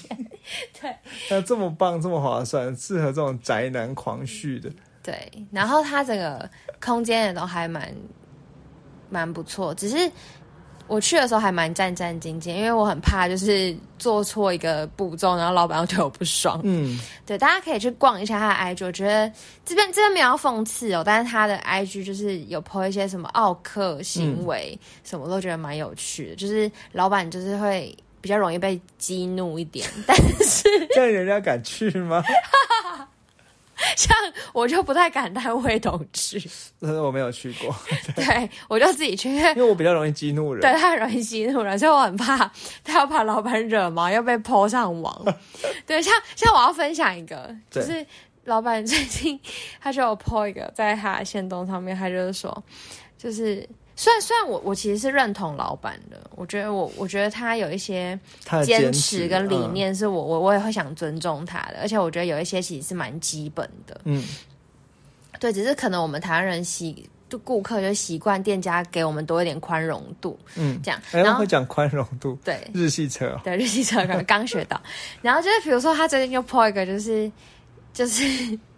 [0.80, 0.94] 对
[1.30, 4.70] 那这么棒，这么划算，适合这种宅男狂续的。
[5.02, 6.48] 对，然后它整个
[6.80, 7.94] 空间也都还蛮
[9.08, 10.10] 蛮不错，只是
[10.86, 16.60] 我去的时候还蛮战战兢兢，因为我很怕就是做错一个步骤，然后老板要对我不爽。
[16.64, 19.30] 嗯，对，大家可以去逛一下他的 IG，我觉得
[19.64, 32.22] 这边这边没有要讽刺哦，但是他的 IG 就是有 po 一些什么奥克行为，什么都觉得蛮有趣的，就是老板就是会比较容易被激怒一点， 但是这样人家敢去吗？
[33.96, 34.12] 像
[34.52, 36.42] 我就不太敢带魏董去，
[36.80, 37.74] 但是我没有去过，
[38.16, 40.60] 对我就自己去，因为因为我比较容易激怒人。
[40.60, 42.50] 对他很容易激怒人，所以我很怕
[42.82, 45.36] 他要把老板惹毛，又被泼上网。
[45.86, 48.04] 对，像像我要分享一个，就是
[48.44, 49.38] 老板最近
[49.80, 52.64] 他就有 po 一个在他的线动上面，他就是说，
[53.16, 53.66] 就是
[54.00, 58.16] 虽然虽然我我其实是认同老板的，我觉得我我觉得他有一些
[58.64, 59.74] 坚持持跟理嗯。
[59.74, 64.00] 念是我我我也会想尊重他的，而且我觉得有一些其实是蛮基本的。
[64.04, 64.24] 嗯，
[65.40, 70.80] 对，只是可能我们台湾人习就顾客就习惯店家给我们多一点宽容度，嗯。
[70.80, 72.56] 这样，哎，然后会讲宽容度，对。
[72.72, 73.30] 日系车。
[73.30, 74.80] 哦，对，日系车刚刚学到，
[75.22, 77.28] 然后就是比如说他最近就 po 一个，就是
[77.92, 78.24] 就是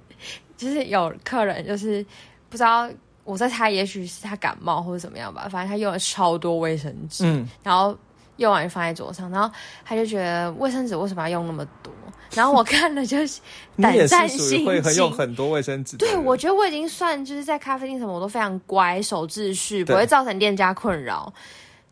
[0.56, 2.02] 就是有客人就是
[2.48, 2.88] 不知道，
[3.24, 7.96] 我在猜也许是他感冒或者怎么样吧，反正他用了超多卫生纸，嗯，然后
[8.36, 9.50] 用完就放在桌上，然后
[9.84, 11.92] 他就觉得卫生纸为什么要用那么多？
[12.32, 13.18] 然后我看了就
[13.82, 15.10] 胆战心会很用。
[15.10, 21.32] 很多卫生纸对，我觉得我已经算就是在咖啡厅什么我都非常乖，守秩序，不会造成店家困扰。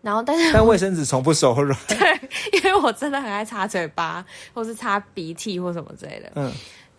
[0.01, 1.77] 然后，但是但卫生纸从不手软。
[1.89, 2.21] 对
[2.53, 4.25] 因为我真的很爱擦嘴巴，
[4.55, 6.53] 或是擦鼻涕或什么之类的，嗯，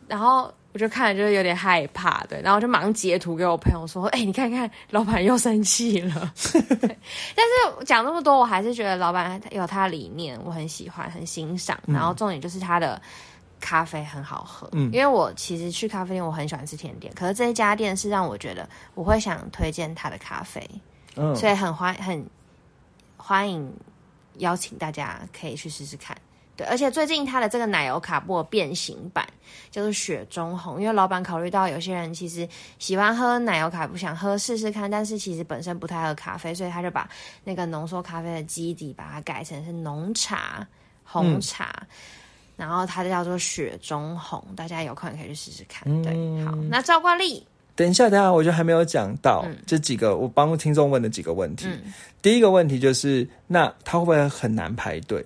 [0.06, 6.32] 然后我就看了就是有点害怕，对，然后我就马上截图给我朋友说：“哎、你看看，老板又生气了。
[6.54, 6.98] 对”
[7.36, 11.78] 但是讲那么多，我还是觉得老板有他的理念，我很喜欢，很欣赏。
[11.88, 13.02] 然后重点就是他的
[13.60, 20.64] 咖啡很好喝，嗯因为我其实去咖啡店，我很喜欢吃甜点，可是这一家店是让我觉得我会想推荐他的咖啡，
[21.16, 22.24] 嗯，所以很欢很
[23.18, 23.74] 欢迎
[24.38, 26.16] 邀请大家可以去试试看。
[26.60, 29.26] 对，而且最近它的这个奶油卡布的变形版
[29.72, 32.46] 叫做雪中红，因为老板考虑到有些人其实
[32.80, 37.10] 喜欢喝奶油卡布，想喝试试看，但是其实本身不太喝咖啡，所以他就把
[37.46, 40.68] 那个浓缩咖啡的基底把它改成是浓茶、
[41.06, 41.74] 红茶。
[42.58, 45.82] 然后它叫做雪中红，大家有空也可以去试试看。
[46.04, 46.12] 对，
[46.44, 47.42] 好，那赵惯例，
[47.74, 51.68] 等一下，等一下，我觉得还没有讲到嗯这几个，我帮听众问的几个问题。
[51.68, 55.26] 嗯第一个问题就是，那它会不会很难排队？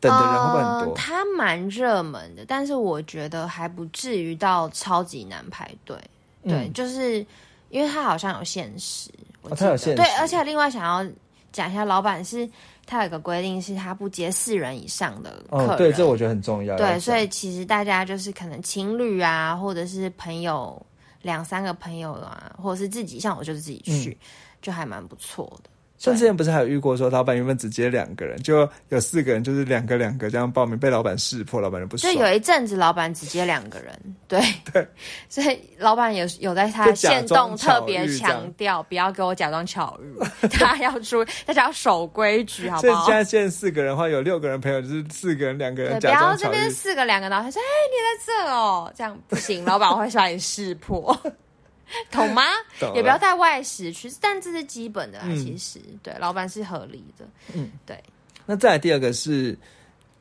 [0.00, 0.92] 等的人会不会很多？
[0.92, 5.96] 呃它蛮热门的，但是我觉得还不至于到超级难排队。
[6.42, 7.24] 对，嗯就是
[7.68, 9.10] 因为它好像有限时，
[9.42, 11.08] 我哦记得对，它有限时而且另外想要
[11.52, 12.48] 讲一下，老板是
[12.86, 15.68] 他有个规定，是他不接四人以上的客人。
[15.68, 16.76] 哦，对，这我觉得很重要。
[16.76, 20.80] 对，所以其实大家就是可能情侣啊，或者是朋友
[21.22, 24.26] 两三个朋友啊，或者是自己，像我就是自己去，嗯
[24.62, 25.70] 就还蛮不错的。
[26.00, 32.10] 像之前不是还有遇过说，老板原本只接两个人，就有四个人，就是两个两个这样报名，被老板识破，老板就不爽。
[32.10, 33.92] 就有一阵子，老板只接两个人，
[34.26, 34.40] 对
[34.72, 34.88] 对，
[35.28, 40.18] 所以老板有有在他就的线动特别强调，不要给我假装巧遇，
[40.58, 43.14] 大家要注意，大家要守规矩，好不好所以现？
[43.14, 46.70] 在现在四个人的话，有六个人朋友就是四个人，两个，人假装巧遇这边。
[46.70, 51.14] 四个两个，然后他说：“哎、你在这哦，这样不行，老板会把你识破，
[52.10, 52.42] 懂吗？
[52.78, 55.24] 懂也不要太外食去，但这是基本的啦。
[55.28, 57.26] 嗯其实对，老板是合理的。
[57.54, 58.02] 嗯，对。
[58.46, 59.56] 那再来第二个是，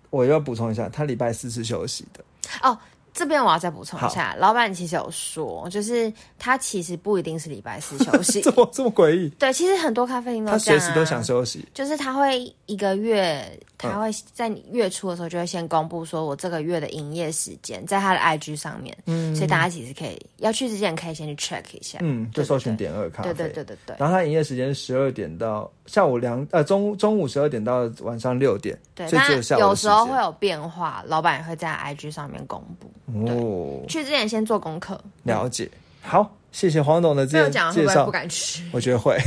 [0.09, 2.23] 我要补充一下，他礼拜四是休息的。
[2.61, 2.77] 哦，
[3.13, 8.41] 这边我要再补充一下，老板其实有说，就是他其实不一定是礼拜四休息。
[8.45, 8.51] 这。
[8.51, 11.67] 么这么诡异，对，其实很多咖啡厅都他这样、啊，随时都想休息。
[11.73, 13.89] 就是他会一个月，嗯。
[13.91, 19.33] 他会在你月初的时候就会先公布说我这个月的营业时间，在他的 IG 上面，嗯。
[19.35, 23.33] 所以大家其实可以要去之前可以先去 check 一下，嗯，就对搜寻对点二咖啡。
[23.33, 23.95] 对对对对对。
[23.97, 32.91] 然后他营业时间十二点到下午两呃中中午十二点到晚上六点，对，所以只有下午有时候间会有变化，老板也会在 IG 上面公布。
[33.13, 35.69] 哦，去之前先做功课，了解。
[36.01, 38.63] 好，谢谢黄董的这这样讲会介绍不会不，敢去？
[38.71, 39.17] 我觉得会。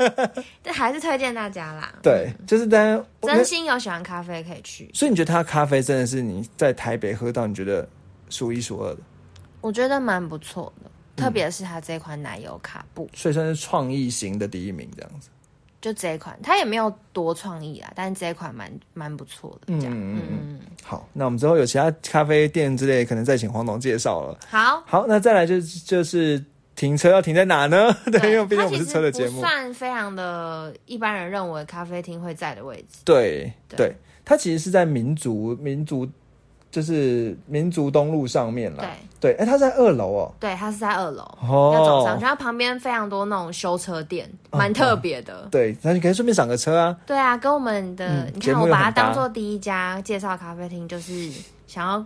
[0.62, 1.94] 但还是推荐大家啦。
[2.02, 7.88] 对，就是大家真心有喜欢咖啡可以去，所以你觉得他咖啡真的是你在台北喝到你觉得
[8.28, 9.00] 数一数二的，
[9.60, 10.86] 我觉得蛮不错的。
[10.86, 15.28] 嗯特别是他这款奶油卡布，所以算是创意型的第一名这样子。
[15.80, 19.78] 就这一款，它也没有多创意啊，但是这一款蛮蛮不错的。
[19.78, 24.38] 这样，嗯嗯嗯，好，那我们之后有其他咖啡店之类，可能再请黄董介绍了。
[24.48, 24.82] 好。
[24.86, 26.44] 好，那再来就是就是
[26.76, 27.90] 停车要停在哪呢？
[28.12, 29.40] 对，因为毕竟我们是车的节目。
[29.40, 32.98] 算非常的一般人认为咖啡厅会在的位置。
[33.04, 36.06] 对对对，它其实是在民族民族，
[36.70, 38.84] 就是民族东路上面啦。
[39.20, 40.32] 对对，哎，它在二楼哦。
[40.40, 42.24] 对，它是在二楼，哦要走上去。
[42.24, 45.46] 它旁边非常多那种修车店，蛮特别的。
[45.50, 46.96] 对，那你可以顺便赏个车啊。
[47.04, 51.12] 对啊，跟我们的、嗯你看，我把它当做第一家介绍咖啡厅，就是
[51.66, 52.02] 想要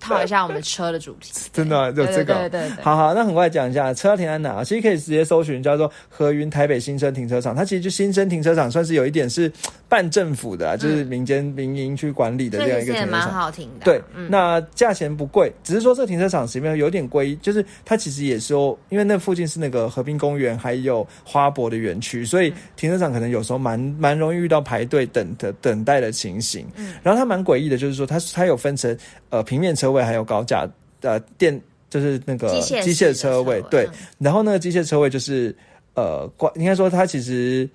[0.00, 1.30] 套一下我们车的主题。
[1.52, 2.82] 真的啊有对这个哦对对对对。
[2.84, 4.64] 好好，那很快讲一下车停在哪？
[4.64, 9.52] 其实可以直接搜寻叫做和云台北新生停车场，它其实就新生停车场，算是有一点是
[9.88, 13.32] 半政府的、啊，就是民间民营去管理的所这样一个停车场。
[13.32, 13.84] 好听的。
[13.84, 26.66] 对，嗯，那价钱不贵，只是说这停车场前面有点贵，就是它其实也是说，因为那附近是那个和平公园还有花博的园区，所以停车场可能有时候蛮蛮容易遇到排队等的等待的情形。
[26.76, 28.96] 嗯然后它蛮诡异的，就是说它它有分成
[29.30, 30.68] 呃平面车位还有高架
[31.00, 31.58] 呃电，
[31.88, 35.54] 就是那个机械车位，对嗯，然后那个机械车位就是
[35.94, 37.68] 呃挂，应该说它其实，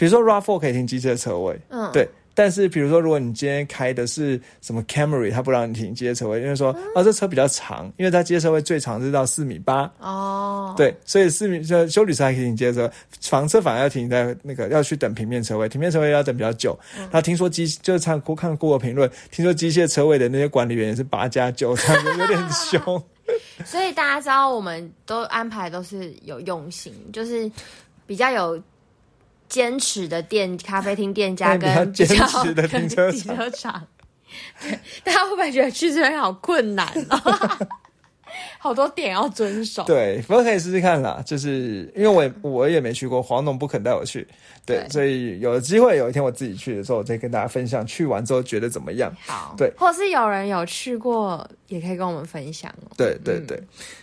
[0.00, 2.08] 比如说 RAV4 可以停机械车位，嗯，对。
[2.32, 12.90] 但是，比如说，如果你今天开的是什么 Camry，它不让你停机械车位，因为说啊、这车比较长，因为它机械车位最长是到四米八，哦，对，所以四米就修理车还可以停机械车，
[13.20, 16.78] 房车反而要停在那个要去等平面车位，平面车位要等比较久。
[16.96, 22.80] 然后听说机就是看看过评论，听说机械车位的那些管理员也是八加九，这样有点凶。
[23.66, 27.50] 所以大家知道，我们都安排都是有用心，就是
[28.06, 28.62] 比较有
[29.50, 33.86] 坚持的店咖啡厅店家跟坚持的停车停场车场。
[34.62, 37.18] 对， 大家会不会觉得去这边好困难哦？
[38.60, 39.82] 好多点要遵守。
[39.84, 41.20] 对，不过可以试试看啦。
[41.26, 44.26] 就是因为我也我也没去过，黄总不肯带我去，
[44.64, 49.12] 对，对所以有机会有一天我自己去的时候，我再跟大家分享去完之后觉得怎么样。
[49.26, 52.92] 好，对或是有人有去过，也可以跟我们分享哦。
[52.96, 53.60] 对对对，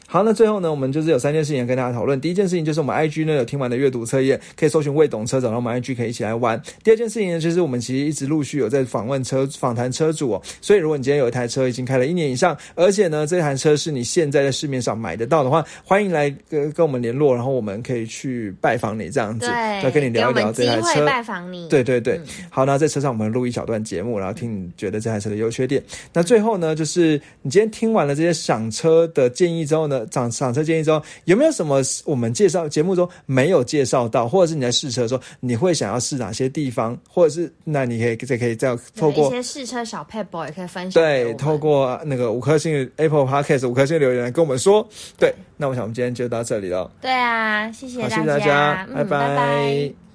[0.09, 2.19] 好，那最后呢，我们就是有三件事情要跟大家讨论。
[2.21, 6.59] 第一件事情就是我们 IG 呢有听完的阅读测验，可以搜寻未懂车找到我们 IG 可以一起来玩。
[6.81, 21.05] 第二件事情呢，就是我们其实一直陆续有在访问车访谈车主哦，所以如果你今天有一台车已经开了一年以上，而且呢这台车是你现在在市面上买得到的话，欢迎来跟跟我们联络，然后我们可以去拜访你这样子，对，再跟你聊一聊这台车。
[21.05, 21.67] 拜访你。
[21.67, 22.17] 对对对，
[22.49, 25.83] 好，那在车上我们录一小段节目，然后听你觉得这台车的优缺点。
[26.13, 44.87] 那最后呢，就是你今天听完了这些赏车的建议之后呢，赏赏车建议中，有没有什么我们介绍节目中没有介绍到，或者是你在试车的时候，你会想要试哪些地方，或者是那你可以再可以再透过一些试车小 p e b 也可以分享对，透过那个五颗星的 Apple Podcast 五颗星留言来跟我们说。
[45.17, 49.19] 对，那我想我们今天就到这里了，对啊，谢谢好，大谢谢大家，嗯拜。
[49.19, 50.06] 拜拜